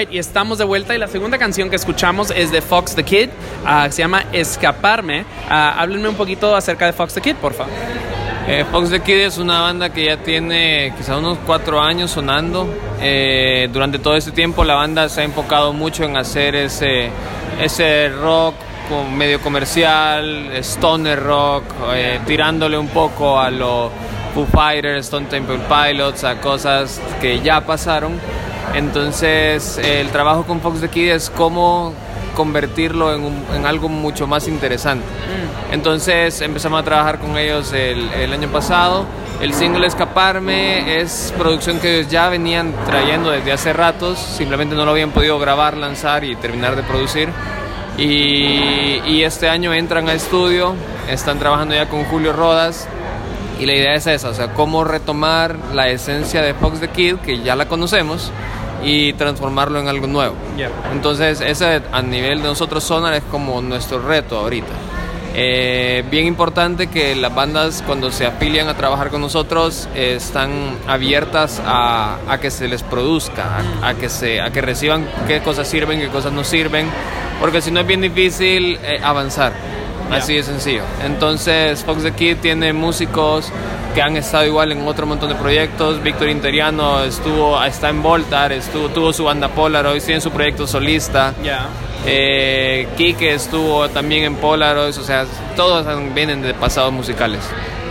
[0.07, 3.29] Y estamos de vuelta y la segunda canción que escuchamos es de Fox the Kid,
[3.65, 5.25] ah, se llama Escaparme.
[5.49, 7.73] Ah, háblenme un poquito acerca de Fox the Kid, por favor.
[8.47, 12.73] Eh, Fox the Kid es una banda que ya tiene quizá unos cuatro años sonando.
[13.01, 17.09] Eh, durante todo este tiempo la banda se ha enfocado mucho en hacer ese,
[17.59, 18.55] ese rock
[19.17, 23.91] medio comercial, stoner rock, eh, tirándole un poco a lo
[24.33, 28.13] Foo Fighters, Stone Temple Pilots, a cosas que ya pasaron.
[28.75, 31.93] Entonces el trabajo con Fox the Kid es cómo
[32.35, 35.05] convertirlo en, un- en algo mucho más interesante.
[35.71, 39.05] Entonces empezamos a trabajar con ellos el, el año pasado.
[39.41, 44.83] El single Escaparme es producción que ellos ya venían trayendo desde hace ratos, simplemente no
[44.85, 47.29] lo habían podido grabar, lanzar y terminar de producir.
[47.97, 50.75] Y, y este año entran a estudio,
[51.09, 52.87] están trabajando ya con Julio Rodas,
[53.59, 57.17] y la idea es esa, o sea, cómo retomar la esencia de Fox the Kid,
[57.17, 58.31] que ya la conocemos,
[58.83, 60.35] y transformarlo en algo nuevo.
[60.91, 64.73] Entonces, ese a nivel de nosotros Sonar es como nuestro reto ahorita.
[65.35, 70.75] Eh, bien importante que las bandas cuando se afilian a trabajar con nosotros eh, están
[70.87, 75.41] abiertas a, a que se les produzca, a, a que se, a que reciban qué
[75.41, 76.87] cosas sirven, qué cosas no sirven,
[77.39, 79.53] porque si no es bien difícil eh, avanzar.
[80.11, 80.83] Así de sencillo.
[81.05, 83.51] Entonces, Fox the Kid tiene músicos
[83.93, 86.01] que han estado igual en otro montón de proyectos.
[86.01, 91.33] Víctor Interiano estuvo, está en Voltar, estuvo, tuvo su banda Polaroid, tiene su proyecto solista.
[92.05, 97.41] Eh, Kike estuvo también en Polaroid, o sea, todos vienen de pasados musicales.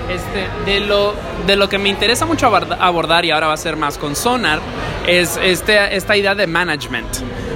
[0.09, 1.15] Este, de, lo,
[1.47, 4.17] de lo que me interesa mucho abord- abordar y ahora va a ser más con
[4.17, 4.59] Sonar
[5.07, 7.09] es este, esta idea de management.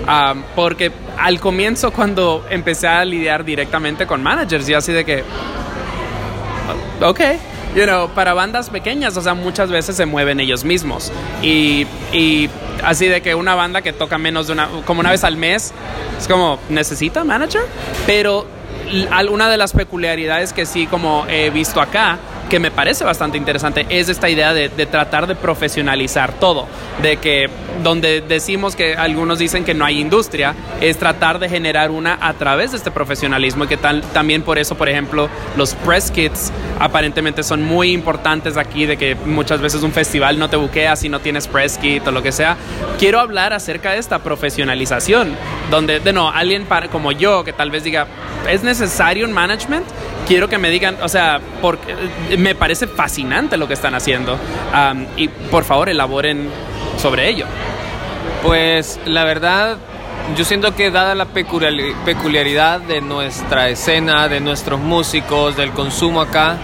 [0.06, 5.22] Um, porque al comienzo cuando empecé a lidiar directamente con managers, yo así de que,
[7.00, 7.20] ok,
[7.76, 11.12] you know, para bandas pequeñas, o sea, muchas veces se mueven ellos mismos.
[11.42, 12.50] Y, y
[12.84, 15.72] así de que una banda que toca menos de una, como una vez al mes,
[16.18, 17.62] es como, ¿necesita manager?
[18.06, 18.46] Pero
[18.90, 23.04] l- al- una de las peculiaridades que sí como he visto acá, que me parece
[23.04, 26.66] bastante interesante, es esta idea de, de tratar de profesionalizar todo.
[27.02, 27.48] De que
[27.82, 32.34] donde decimos que algunos dicen que no hay industria, es tratar de generar una a
[32.34, 36.52] través de este profesionalismo y que tal, también por eso, por ejemplo, los press kits
[36.78, 41.08] aparentemente son muy importantes aquí, de que muchas veces un festival no te buquea si
[41.08, 42.56] no tienes press kit o lo que sea.
[42.98, 45.34] Quiero hablar acerca de esta profesionalización,
[45.70, 48.06] donde, de no, alguien para, como yo que tal vez diga,
[48.48, 49.86] ¿es necesario un management?
[50.26, 51.94] Quiero que me digan, o sea, porque
[52.38, 54.38] me parece fascinante lo que están haciendo
[55.16, 56.48] y por favor elaboren
[56.98, 57.46] sobre ello.
[58.42, 59.76] Pues la verdad,
[60.36, 66.20] yo siento que dada la peculiari- peculiaridad de nuestra escena, de nuestros músicos, del consumo
[66.20, 66.56] acá,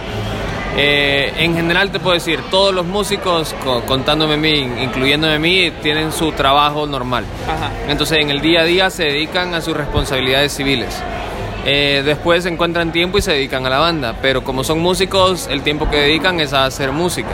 [0.77, 5.39] eh, en general te puedo decir, todos los músicos, co- contándome a mí, incluyéndome a
[5.39, 7.25] mí, tienen su trabajo normal.
[7.87, 11.01] Entonces en el día a día se dedican a sus responsabilidades civiles.
[11.65, 15.61] Eh, después encuentran tiempo y se dedican a la banda, pero como son músicos, el
[15.61, 17.29] tiempo que dedican es a hacer música.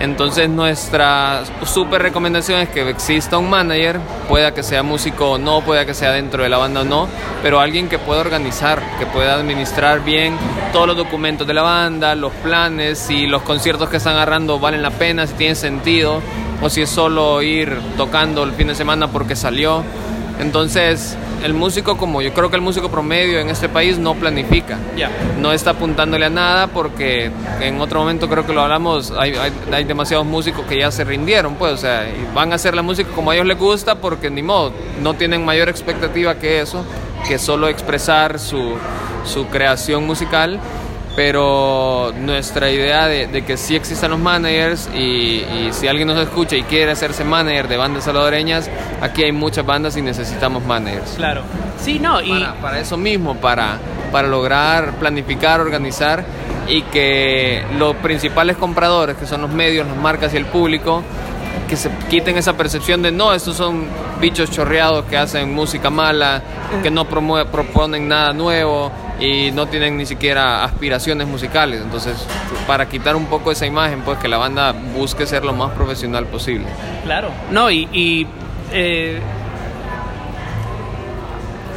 [0.00, 4.00] Entonces nuestra super recomendación es que exista un manager,
[4.30, 7.06] pueda que sea músico o no, pueda que sea dentro de la banda o no,
[7.42, 10.38] pero alguien que pueda organizar, que pueda administrar bien
[10.72, 14.80] todos los documentos de la banda, los planes, si los conciertos que están agarrando valen
[14.80, 16.22] la pena, si tienen sentido,
[16.62, 19.84] o si es solo ir tocando el fin de semana porque salió.
[20.40, 24.78] Entonces, el músico, como yo creo que el músico promedio en este país no planifica.
[25.38, 27.30] No está apuntándole a nada porque
[27.60, 31.04] en otro momento creo que lo hablamos, hay, hay, hay demasiados músicos que ya se
[31.04, 33.96] rindieron, pues, o sea, y van a hacer la música como a ellos les gusta
[33.96, 34.72] porque ni modo,
[35.02, 36.84] no tienen mayor expectativa que eso,
[37.26, 38.76] que solo expresar su,
[39.24, 40.58] su creación musical.
[41.22, 46.18] Pero nuestra idea de, de que sí existan los managers y, y si alguien nos
[46.18, 48.70] escucha y quiere hacerse manager de bandas salvadoreñas,
[49.02, 51.10] aquí hay muchas bandas y necesitamos managers.
[51.16, 51.42] Claro.
[51.78, 52.30] Sí, no, y...
[52.30, 53.76] Para, para eso mismo, para,
[54.10, 56.24] para lograr planificar, organizar
[56.66, 61.02] y que los principales compradores, que son los medios, las marcas y el público,
[61.68, 63.84] que se quiten esa percepción de no, estos son
[64.22, 66.40] bichos chorreados que hacen música mala,
[66.82, 68.90] que no promue- proponen nada nuevo
[69.20, 71.80] y no tienen ni siquiera aspiraciones musicales.
[71.82, 72.16] Entonces,
[72.66, 76.26] para quitar un poco esa imagen, pues que la banda busque ser lo más profesional
[76.26, 76.66] posible.
[77.04, 77.28] Claro.
[77.50, 78.26] No, y, y,
[78.72, 79.20] eh,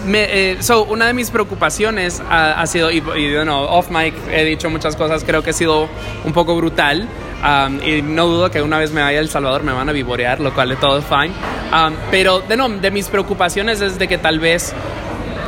[0.06, 4.14] me, eh, so, una de mis preocupaciones ha, ha sido, y, y bueno, off mic
[4.32, 5.90] he dicho muchas cosas, creo que ha sido
[6.24, 7.08] un poco brutal.
[7.44, 9.92] um, y no dudo que una vez me vaya a El Salvador me van a
[9.92, 11.34] vivorear, lo cual es todo fine.
[11.74, 14.74] Um, pero de, no, de mis preocupaciones es de que tal vez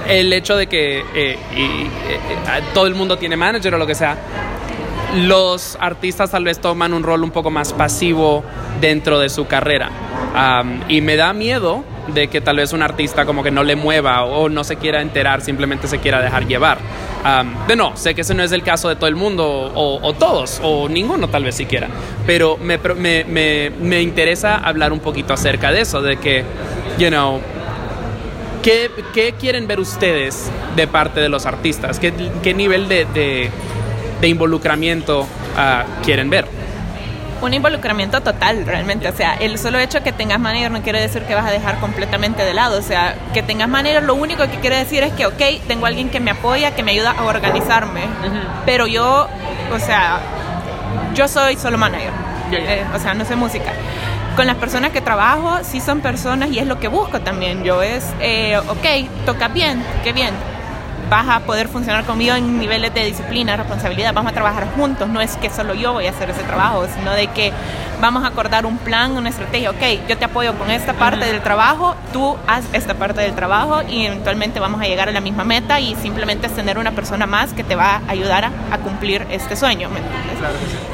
[0.08, 3.96] el hecho de que eh, eh, eh, todo el mundo tiene manager o lo que
[3.96, 4.18] sea,
[5.16, 8.44] los artistas tal vez toman un rol un poco más pasivo
[8.82, 9.90] dentro de su carrera.
[10.90, 14.26] Y me da miedo de que tal vez un artista como que no le mueva
[14.26, 16.78] o no se quiera enterar, simplemente se quiera dejar llevar.
[17.24, 20.00] Am, de no, sé que ese no es el caso de todo el mundo o,
[20.02, 21.88] o todos o ninguno tal vez siquiera.
[22.28, 26.44] Pero me, me, me, me interesa hablar un poquito acerca de eso, de que,
[27.00, 27.40] you know,
[28.66, 32.00] ¿Qué, qué quieren ver ustedes de parte de los artistas?
[32.00, 32.12] ¿Qué,
[32.42, 33.52] qué nivel de, de-
[34.22, 36.48] de involucramiento ah, quieren ver?
[37.42, 39.08] un involucramiento total realmente.
[39.08, 41.80] O sea, el solo hecho que tengas manager no quiere decir que vas a dejar
[41.80, 42.80] completamente de lado.
[42.80, 46.10] O sea, que tengas manager lo único que quiere decir es que, ok, tengo alguien
[46.10, 48.02] que me apoya, que me ayuda a organizarme.
[48.66, 49.28] Pero yo,
[49.72, 50.18] o sea,
[51.14, 52.10] yo soy solo manager.
[52.52, 53.74] Eh, o sea, no sé música.
[54.36, 57.64] Con las personas que trabajo, sí son personas y es lo que busco también.
[57.64, 60.34] Yo es, eh, ok, toca bien, qué bien
[61.10, 65.22] vas a poder funcionar conmigo en niveles de disciplina, responsabilidad, vamos a trabajar juntos, no
[65.22, 67.52] es que solo yo voy a hacer ese trabajo, sino de que
[68.06, 71.42] vamos a acordar un plan, una estrategia, ok, yo te apoyo con esta parte del
[71.42, 75.44] trabajo, tú haz esta parte del trabajo y eventualmente vamos a llegar a la misma
[75.44, 78.78] meta y simplemente es tener una persona más que te va a ayudar a, a
[78.78, 80.38] cumplir este sueño, ¿me entiendes?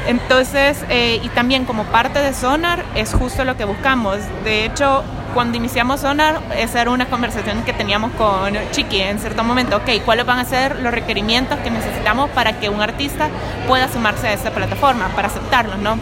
[0.06, 5.04] Entonces, eh, y también como parte de Sonar es justo lo que buscamos, de hecho,
[5.34, 9.76] cuando iniciamos Sonar, esa era una conversación que teníamos con Chiqui en cierto momento.
[9.76, 13.28] Ok, ¿cuáles van a ser los requerimientos que necesitamos para que un artista
[13.68, 15.98] pueda sumarse a esta plataforma, para aceptarlos, ¿no?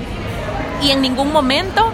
[0.82, 1.90] Y en ningún momento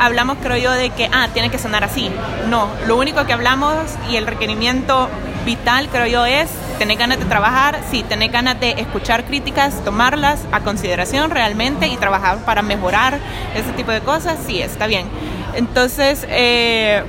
[0.00, 2.10] hablamos, creo yo, de que, ah, tiene que sonar así.
[2.48, 3.76] No, lo único que hablamos
[4.10, 5.08] y el requerimiento
[5.44, 10.40] vital, creo yo, es tener ganas de trabajar, sí, tener ganas de escuchar críticas, tomarlas
[10.52, 13.18] a consideración realmente y trabajar para mejorar
[13.54, 15.06] ese tipo de cosas, sí, está bien.
[15.54, 17.04] Entonces, eh,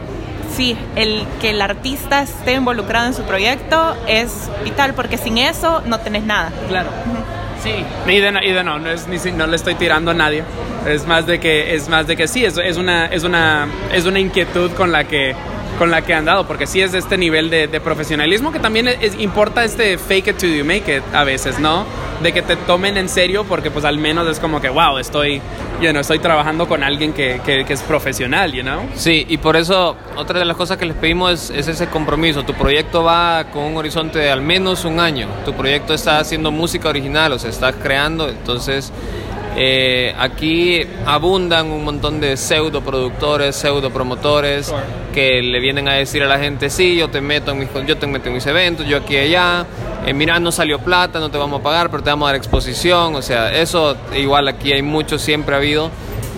[0.56, 5.82] sí, el que el artista esté involucrado en su proyecto es vital, porque sin eso
[5.86, 6.52] no tenés nada.
[6.68, 6.90] Claro.
[8.08, 10.44] Y de, no- y de no, no, es, ni no le estoy tirando a nadie.
[10.88, 14.06] Es más de que, es más de que sí, es, es una, es una, es
[14.06, 15.36] una inquietud con la que,
[15.78, 18.60] con la que han dado, porque sí es de este nivel de, de profesionalismo que
[18.60, 21.86] también es- importa este fake it till you make it a veces, ¿no?
[22.24, 25.42] De que te tomen en serio, porque pues al menos es como que, wow, estoy,
[25.82, 28.80] you know, estoy trabajando con alguien que, que, que es profesional, you know?
[28.96, 32.44] Sí, y por eso otra de las cosas que les pedimos es, es ese compromiso.
[32.44, 35.28] Tu proyecto va con un horizonte de al menos un año.
[35.44, 38.30] Tu proyecto está haciendo música original, o sea, estás creando.
[38.30, 38.94] Entonces,
[39.58, 44.74] eh, aquí abundan un montón de pseudo productores, pseudo promotores
[45.14, 47.98] que le vienen a decir a la gente, sí, yo te meto en mis, yo
[47.98, 49.66] te meto en mis eventos, yo aquí y allá.
[50.06, 52.36] Eh, mira, no salió plata, no te vamos a pagar, pero te vamos a dar
[52.36, 53.16] exposición.
[53.16, 55.90] O sea, eso igual aquí hay mucho, siempre ha habido.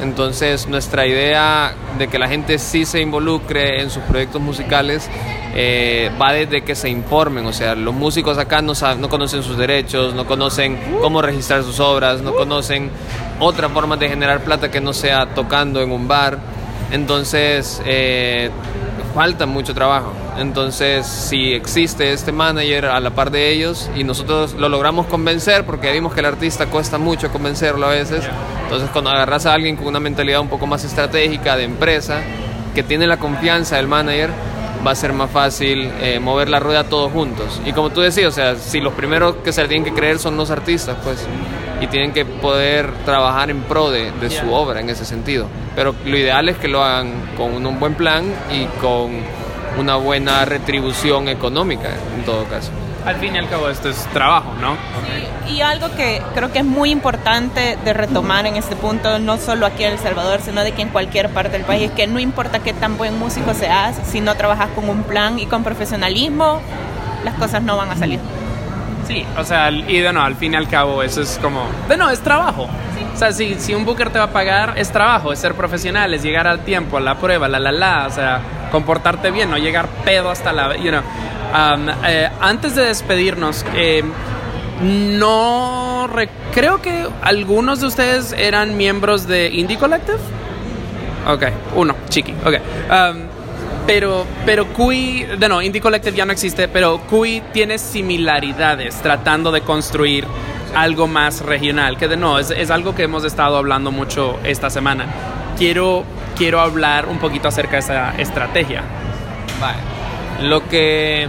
[0.02, 5.10] Entonces nuestra idea de que la gente sí se involucre en sus proyectos musicales
[5.56, 9.42] eh, va desde que se informen, o sea, los músicos acá no, sab- no conocen
[9.42, 12.92] sus derechos, no conocen cómo registrar sus obras, no conocen
[13.40, 16.38] otra forma de generar plata que no sea tocando en un bar.
[16.92, 18.50] Entonces, eh,
[19.14, 20.14] falta mucho trabajo.
[20.38, 25.66] Entonces, si existe este manager a la par de ellos y nosotros lo logramos convencer,
[25.66, 28.24] porque vimos que el artista cuesta mucho convencerlo a veces,
[28.64, 32.22] entonces cuando agarras a alguien con una mentalidad un poco más estratégica de empresa,
[32.76, 34.30] que tiene la confianza del manager,
[34.86, 37.60] va a ser más fácil eh, mover la rueda todos juntos.
[37.66, 40.38] Y como tú decías, o sea, si los primeros que se tienen que creer son
[40.38, 41.26] los artistas, pues,
[41.82, 45.48] y tienen que poder trabajar en pro de, de su obra en ese sentido.
[45.78, 49.12] Pero lo ideal es que lo hagan con un, buen plan y con
[49.78, 52.72] una buena retribución económica, en todo caso.
[53.06, 54.76] Al fin y al cabo esto es trabajo, ¿no?
[55.48, 59.68] Y algo que creo que es muy importante de retomar en este punto, no solo
[59.68, 62.20] aquí en El Salvador, sino de que en cualquier parte del país, es que no
[62.20, 66.60] importa qué tan buen músico seas, si no trabajas con un plan y con profesionalismo,
[67.24, 68.20] las cosas no van a salir.
[69.08, 71.96] Sí, o sea, y de no, al fin y al cabo eso es como, de
[71.96, 72.68] no, es trabajo.
[73.14, 76.14] O sea, si, si un booker te va a pagar, es trabajo, es ser profesional,
[76.14, 78.42] es llegar al tiempo, a la prueba, la la la, o sea,
[78.72, 81.02] comportarte bien, no llegar pedo hasta la, you know.
[81.54, 84.04] Um, eh, antes de despedirnos, eh,
[84.82, 90.20] no re- creo que algunos de ustedes eran miembros de Indie Collective.
[91.28, 91.44] Ok,
[91.76, 92.54] uno, chiqui, ok.
[92.92, 93.27] Um,
[93.88, 99.52] pero, pero Kui, de no, Indie Collective ya no existe, pero Kui tiene similaridades tratando
[99.52, 100.28] de construir
[100.76, 104.70] algo más regional, que de no, es, es algo que hemos estado hablando mucho esta
[104.70, 105.06] semana.
[105.58, 106.04] Quiero,
[106.38, 108.84] quiero hablar un poquito acerca de esa estrategia.
[109.60, 109.80] Vale.
[110.48, 111.28] Lo que,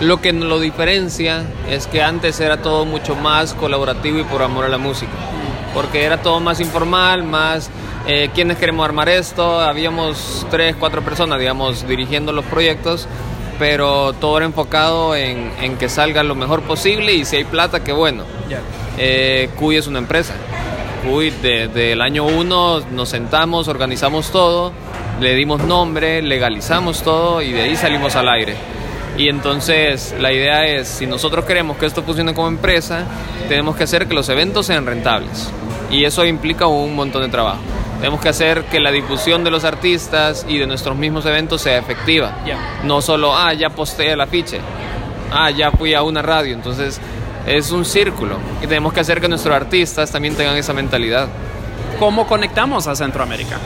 [0.00, 4.64] lo que lo diferencia es que antes era todo mucho más colaborativo y por amor
[4.64, 5.12] a la música.
[5.74, 7.70] Porque era todo más informal, más
[8.12, 9.60] eh, quienes queremos armar esto.
[9.60, 13.06] Habíamos tres, cuatro personas, digamos, dirigiendo los proyectos,
[13.56, 17.84] pero todo era enfocado en, en que salga lo mejor posible y si hay plata,
[17.84, 18.24] qué bueno.
[18.98, 20.34] Eh, Cuy es una empresa.
[21.06, 24.72] Cuy, desde el año uno nos sentamos, organizamos todo,
[25.20, 28.56] le dimos nombre, legalizamos todo y de ahí salimos al aire.
[29.16, 33.04] Y entonces la idea es, si nosotros queremos que esto funcione como empresa,
[33.48, 35.48] tenemos que hacer que los eventos sean rentables.
[35.92, 37.60] Y eso implica un montón de trabajo.
[38.00, 41.76] Tenemos que hacer que la difusión de los artistas y de nuestros mismos eventos sea
[41.76, 42.32] efectiva.
[42.82, 44.58] No solo, ah, ya posteé el afiche,
[45.30, 46.54] ah, ya fui a una radio.
[46.54, 46.98] Entonces
[47.46, 51.28] es un círculo y tenemos que hacer que nuestros artistas también tengan esa mentalidad.
[51.98, 53.58] cómo conectamos a Centroamérica.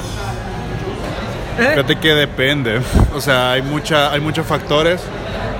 [1.56, 2.80] Fíjate que depende.
[3.14, 5.00] O sea, hay, mucha, hay muchos factores,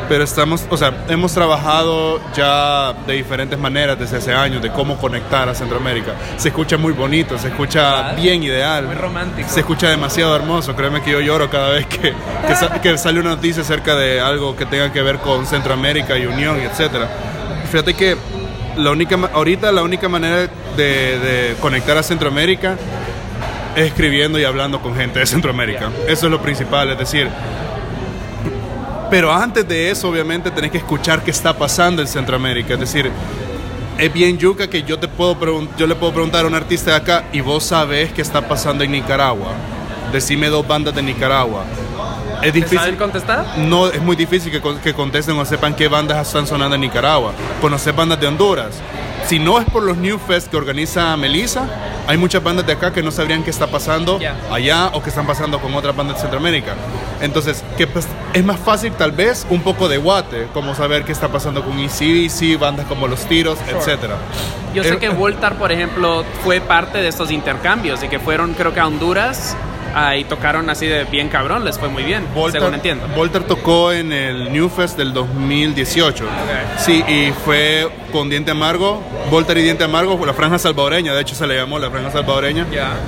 [0.09, 4.96] pero estamos, o sea, hemos trabajado ya de diferentes maneras desde hace años de cómo
[4.98, 6.12] conectar a Centroamérica.
[6.36, 8.86] Se escucha muy bonito, se escucha bien ideal.
[8.86, 9.48] Muy romántico.
[9.48, 10.74] Se escucha demasiado hermoso.
[10.76, 12.12] Créeme que yo lloro cada vez que,
[12.46, 16.18] que, sa- que sale una noticia acerca de algo que tenga que ver con Centroamérica
[16.18, 17.09] y Unión, etcétera.
[17.70, 18.16] Fíjate que
[18.76, 22.76] la única, ahorita la única manera de, de conectar a Centroamérica
[23.76, 25.90] es escribiendo y hablando con gente de Centroamérica.
[26.07, 27.28] Eso es lo principal, es decir,
[29.11, 32.74] pero antes de eso, obviamente, tenés que escuchar qué está pasando en Centroamérica.
[32.74, 33.11] Es decir,
[33.98, 35.36] es bien yuca que yo, te puedo
[35.76, 38.82] yo le puedo preguntar a un artista de acá y vos sabés qué está pasando
[38.84, 39.52] en Nicaragua.
[40.12, 41.64] Decime dos bandas de Nicaragua.
[42.45, 42.78] Es ¿Te difícil.
[42.78, 43.45] saben contestar?
[43.59, 47.32] No, es muy difícil que, que contesten o sepan qué bandas están sonando en Nicaragua.
[47.61, 48.74] Conocer bandas de Honduras.
[49.26, 51.64] Si no es por los New Fest que organiza Melissa,
[52.06, 54.19] hay muchas bandas de acá que no sabrían qué está pasando
[54.51, 56.74] allá o qué están pasando con otras bandas de Centroamérica.
[57.23, 61.12] Entonces, que pues, es más fácil tal vez un poco de guate, como saber qué
[61.12, 64.16] está pasando con ECDC, bandas como Los Tiros, etcétera.
[64.74, 68.52] Yo sé Eh, que Voltar, por ejemplo, fue parte de estos intercambios y que fueron,
[68.52, 69.56] creo que a Honduras
[69.95, 73.07] ah, y tocaron así de bien cabrón, les fue muy bien, según entiendo.
[73.15, 76.25] Volter tocó en el New Fest del 2018.
[76.79, 81.35] Sí, y fue con Diente Amargo, Volter y Diente Amargo, la franja salvadoreña, de hecho
[81.35, 82.66] se le llamó la franja salvadoreña.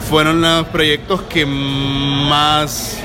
[0.09, 2.99] Fueron los proyectos que más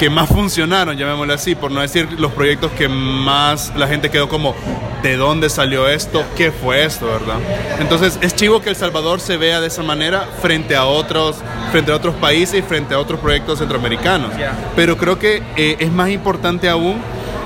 [0.00, 4.30] que más funcionaron, llamémosle así, por no decir los proyectos que más la gente quedó
[4.30, 4.54] como,
[5.02, 6.24] ¿de dónde salió esto?
[6.38, 7.36] ¿Qué fue esto, verdad?
[7.80, 11.36] Entonces es chivo que El Salvador se vea de esa manera frente a otros,
[11.70, 14.30] frente a otros países y frente a otros proyectos centroamericanos.
[14.74, 16.96] Pero creo que eh, es más importante aún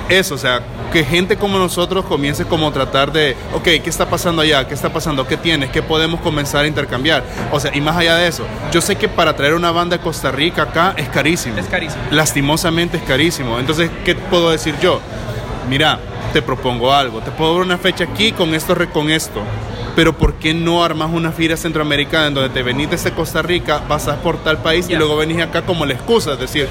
[0.08, 0.62] eso, o sea,
[0.94, 4.68] que gente como nosotros comience como a tratar de, ok, ¿qué está pasando allá?
[4.68, 5.26] ¿Qué está pasando?
[5.26, 5.70] ¿Qué tienes?
[5.70, 7.24] ¿Qué podemos comenzar a intercambiar?
[7.50, 10.02] O sea, y más allá de eso, yo sé que para traer una banda de
[10.04, 11.58] Costa Rica acá es carísimo.
[11.58, 12.00] Es carísimo.
[12.12, 13.58] Lastimosamente es carísimo.
[13.58, 15.00] Entonces, ¿qué puedo decir yo?
[15.68, 15.98] Mira,
[16.32, 17.20] te propongo algo.
[17.22, 19.42] Te puedo dar una fecha aquí con esto, con esto.
[19.96, 23.82] Pero ¿por qué no armas una fila centroamericana en donde te venís desde Costa Rica,
[23.88, 26.34] pasas por tal país y luego venís acá como la excusa?
[26.34, 26.68] Es decir,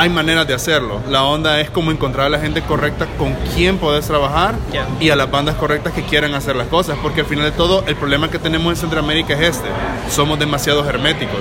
[0.00, 1.02] hay maneras de hacerlo.
[1.10, 4.54] La onda es como encontrar a la gente correcta con quien podés trabajar
[4.98, 6.96] y a las bandas correctas que quieran hacer las cosas.
[7.02, 9.68] Porque al final de todo, el problema que tenemos en Centroamérica es este.
[10.08, 11.40] Somos demasiado herméticos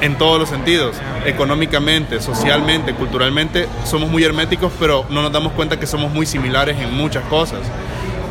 [0.00, 0.94] en todos los sentidos,
[1.26, 6.76] económicamente, socialmente, culturalmente, somos muy herméticos, pero no nos damos cuenta que somos muy similares
[6.78, 7.60] en muchas cosas.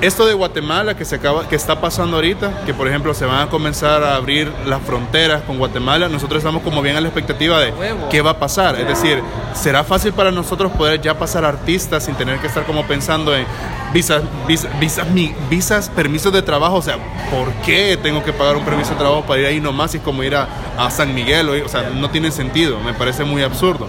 [0.01, 3.47] Esto de Guatemala que se acaba, que está pasando ahorita, que por ejemplo se van
[3.47, 7.59] a comenzar a abrir las fronteras con Guatemala, nosotros estamos como bien a la expectativa
[7.59, 7.71] de
[8.09, 8.79] qué va a pasar.
[8.79, 9.21] Es decir,
[9.53, 13.45] será fácil para nosotros poder ya pasar artistas sin tener que estar como pensando en
[13.93, 15.05] visas, visas, visas,
[15.51, 16.77] visas, permisos de trabajo.
[16.77, 16.97] O sea,
[17.29, 19.93] ¿por qué tengo que pagar un permiso de trabajo para ir ahí nomás?
[19.93, 20.47] Y es como ir a,
[20.79, 21.47] a San Miguel.
[21.63, 22.79] O sea, no tiene sentido.
[22.79, 23.87] Me parece muy absurdo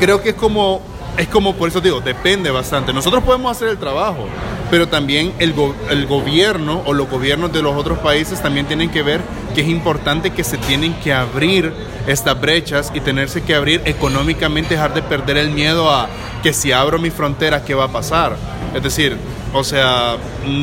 [0.00, 0.80] creo que es como,
[1.16, 2.92] es como, por eso digo, depende bastante.
[2.92, 4.26] Nosotros podemos hacer el trabajo,
[4.70, 5.54] pero también el,
[5.90, 9.20] el gobierno o los gobiernos de los otros países también tienen que ver
[9.54, 11.72] que es importante que se tienen que abrir
[12.06, 16.08] estas brechas y tenerse que abrir económicamente, dejar de perder el miedo a
[16.42, 18.36] que si abro mi frontera, ¿qué va a pasar?
[18.74, 19.16] Es decir,
[19.52, 20.16] o sea,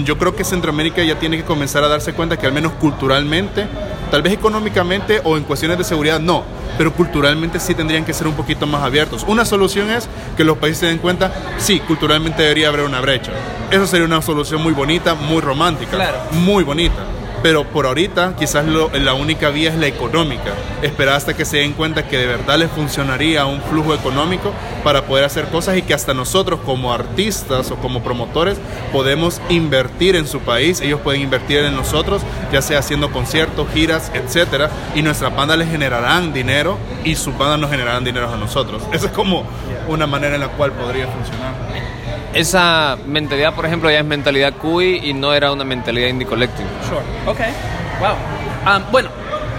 [0.05, 3.67] yo creo que Centroamérica ya tiene que comenzar a darse cuenta que al menos culturalmente,
[4.07, 6.43] tal vez económicamente o en cuestiones de seguridad no,
[6.77, 9.25] pero culturalmente sí tendrían que ser un poquito más abiertos.
[9.27, 13.31] Una solución es que los países se den cuenta, sí, culturalmente debería haber una brecha.
[13.71, 15.97] Eso sería una solución muy bonita, muy romántica,
[16.31, 17.16] muy bonita.
[17.43, 20.53] Pero por ahorita quizás lo- la única vía es la económica.
[20.81, 24.51] Esperar hasta que se den cuenta que de verdad les funcionaría un flujo económico
[24.83, 28.57] para poder hacer cosas y que hasta nosotros como artistas o como promotores
[28.91, 34.11] podemos invertir en su país, ellos pueden invertir en nosotros, ya sea haciendo conciertos, giras,
[34.13, 38.81] etcétera, y nuestras bandas les generarán dinero y sus bandas nos generarán dinero a nosotros.
[38.91, 39.45] Esa es como
[39.87, 41.53] una manera en la cual podría funcionar.
[42.33, 46.67] Esa mentalidad, por ejemplo, ya es mentalidad CUI y no era una mentalidad indie collective.
[46.87, 47.01] Sure.
[47.25, 47.39] Ok.
[47.99, 48.15] Wow.
[48.65, 49.09] Ah, bueno,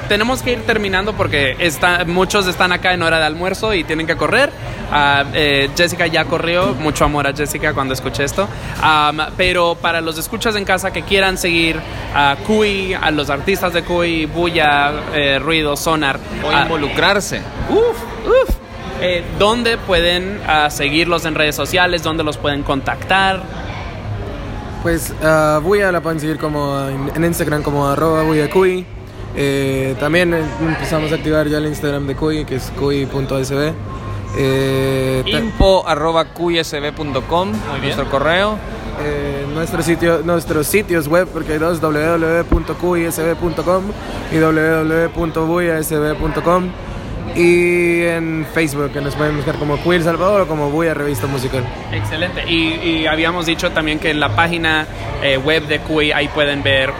[0.08, 4.06] tenemos que ir terminando porque está, muchos están acá en hora de almuerzo y tienen
[4.06, 4.50] que correr.
[4.90, 6.74] Ah, eh, Jessica ya corrió.
[6.74, 8.48] Mucho amor a Jessica cuando escuché esto.
[8.82, 11.78] Am, pero para los escuchas en casa que quieran seguir
[12.14, 16.18] a Cui, a los artistas de Cui, Bulla, eh, Ruido, Sonar.
[16.42, 17.42] O ah, involucrarse.
[17.68, 18.67] Uf, uf.
[19.00, 22.02] Eh, ¿Dónde pueden ah, seguirlos en redes sociales?
[22.02, 23.42] ¿Dónde los pueden contactar?
[24.82, 26.78] Pues a Buya la pueden seguir como
[27.14, 28.84] en, Instagram como arroba buyacuy.
[29.36, 33.72] Eh, también eh, empezamos a activar ya el Instagram de Cuy, que es cuy.sb.
[34.36, 38.58] Eh, Info arroba cuyasb.com, nuestro correo.
[39.00, 43.84] eh, nuestro sitio, nuestros sitios web, porque hay dos, www.qisb.com
[44.32, 46.64] y www.buyasb.com.
[47.38, 51.62] Y en Facebook, que nos pueden buscar como Queer Salvador o como Buya Revista Musical.
[51.92, 52.42] Excelente.
[52.50, 54.86] Y, y habíamos dicho también que en la página
[55.22, 56.92] eh, web de QI ahí pueden ver eh,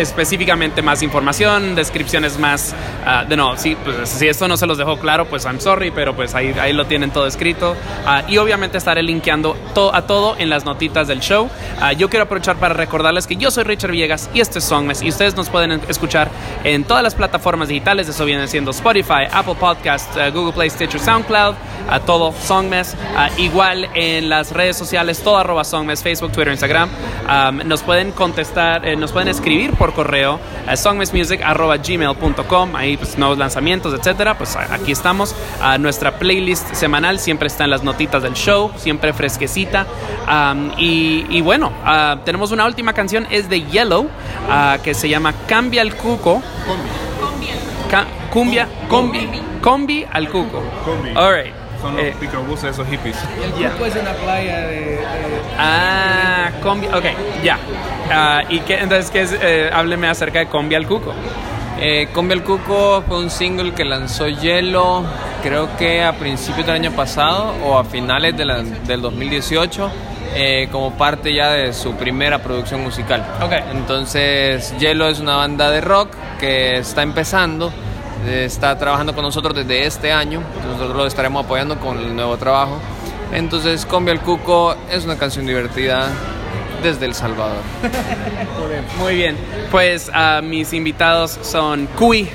[0.00, 2.74] específicamente más información, descripciones más...
[3.06, 5.92] ah, de no, sí, pues, si esto no se los dejó claro, pues I'm sorry,
[5.92, 7.76] pero pues ahí, ahí lo tienen todo escrito.
[8.04, 11.48] Ah, y obviamente estaré linkeando to- a todo en las notitas del show.
[11.80, 15.02] Ah, yo quiero aprovechar para recordarles que yo soy Richard Villegas y esto es Songmes.
[15.02, 16.28] Y ustedes nos pueden escuchar
[16.64, 18.08] en todas las plataformas digitales.
[18.08, 21.54] Eso viene siendo Spotify, Apple Podcast, eh, Google Play, Stitcher, SoundCloud,
[21.90, 22.96] a todo Songmes.
[23.36, 26.88] Igual en las redes sociales, todo arroba Songmes, Facebook, Twitter, Instagram.
[27.26, 31.76] Am, nos pueden contestar, eh, nos pueden escribir por correo a songmesmusic arroba.
[32.74, 34.38] Ahí pues nuevos lanzamientos, etcétera.
[34.38, 35.34] Pues aquí estamos.
[35.78, 39.86] Nuestra playlist semanal siempre está en las notitas del show, siempre fresquecita.
[40.78, 41.72] Y, bueno,
[42.24, 44.08] tenemos una última canción, es de Yellow,
[44.82, 46.42] que se llama Cambia el Cuco.
[47.90, 49.28] Ca- cumbia, combi,
[49.62, 50.62] combi al cuco.
[51.16, 51.54] All right.
[51.80, 53.16] Son los Eh, picabuses, esos hippies.
[53.58, 53.70] Ya.
[53.78, 54.98] Pues en la playa de...
[55.56, 57.04] Ah, combi, ok,
[57.44, 57.56] ya.
[58.10, 59.36] Ah, ¿Y qué, entonces, qué es?
[59.40, 61.12] Eh, hábleme acerca de combi al cuco.
[61.80, 65.04] Eh, Combi al Cuco fue un single que lanzó Hielo,
[65.44, 69.88] creo que a principios del año pasado o a finales de la- del 2018,
[70.34, 73.24] eh, como parte ya de su primera producción musical.
[73.72, 77.72] Entonces, Hielo es una banda de rock que está empezando,
[78.26, 82.36] eh, está trabajando con nosotros desde este año, nosotros lo estaremos apoyando con el nuevo
[82.36, 82.78] trabajo.
[83.32, 86.08] Entonces, Combi al Cuco es una canción divertida
[86.82, 87.62] desde El Salvador.
[88.98, 89.36] Muy bien.
[89.70, 92.28] Pues ah, mis invitados son Cui,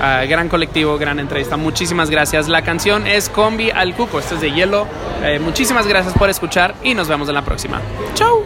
[0.00, 1.56] ah, gran colectivo, gran entrevista.
[1.56, 2.48] Muchísimas gracias.
[2.48, 4.18] La canción es Combi al Cuco.
[4.18, 4.86] Este es de Hielo.
[5.22, 7.80] Eh, muchísimas gracias por escuchar y nos vemos en la próxima.
[8.14, 8.44] Chau.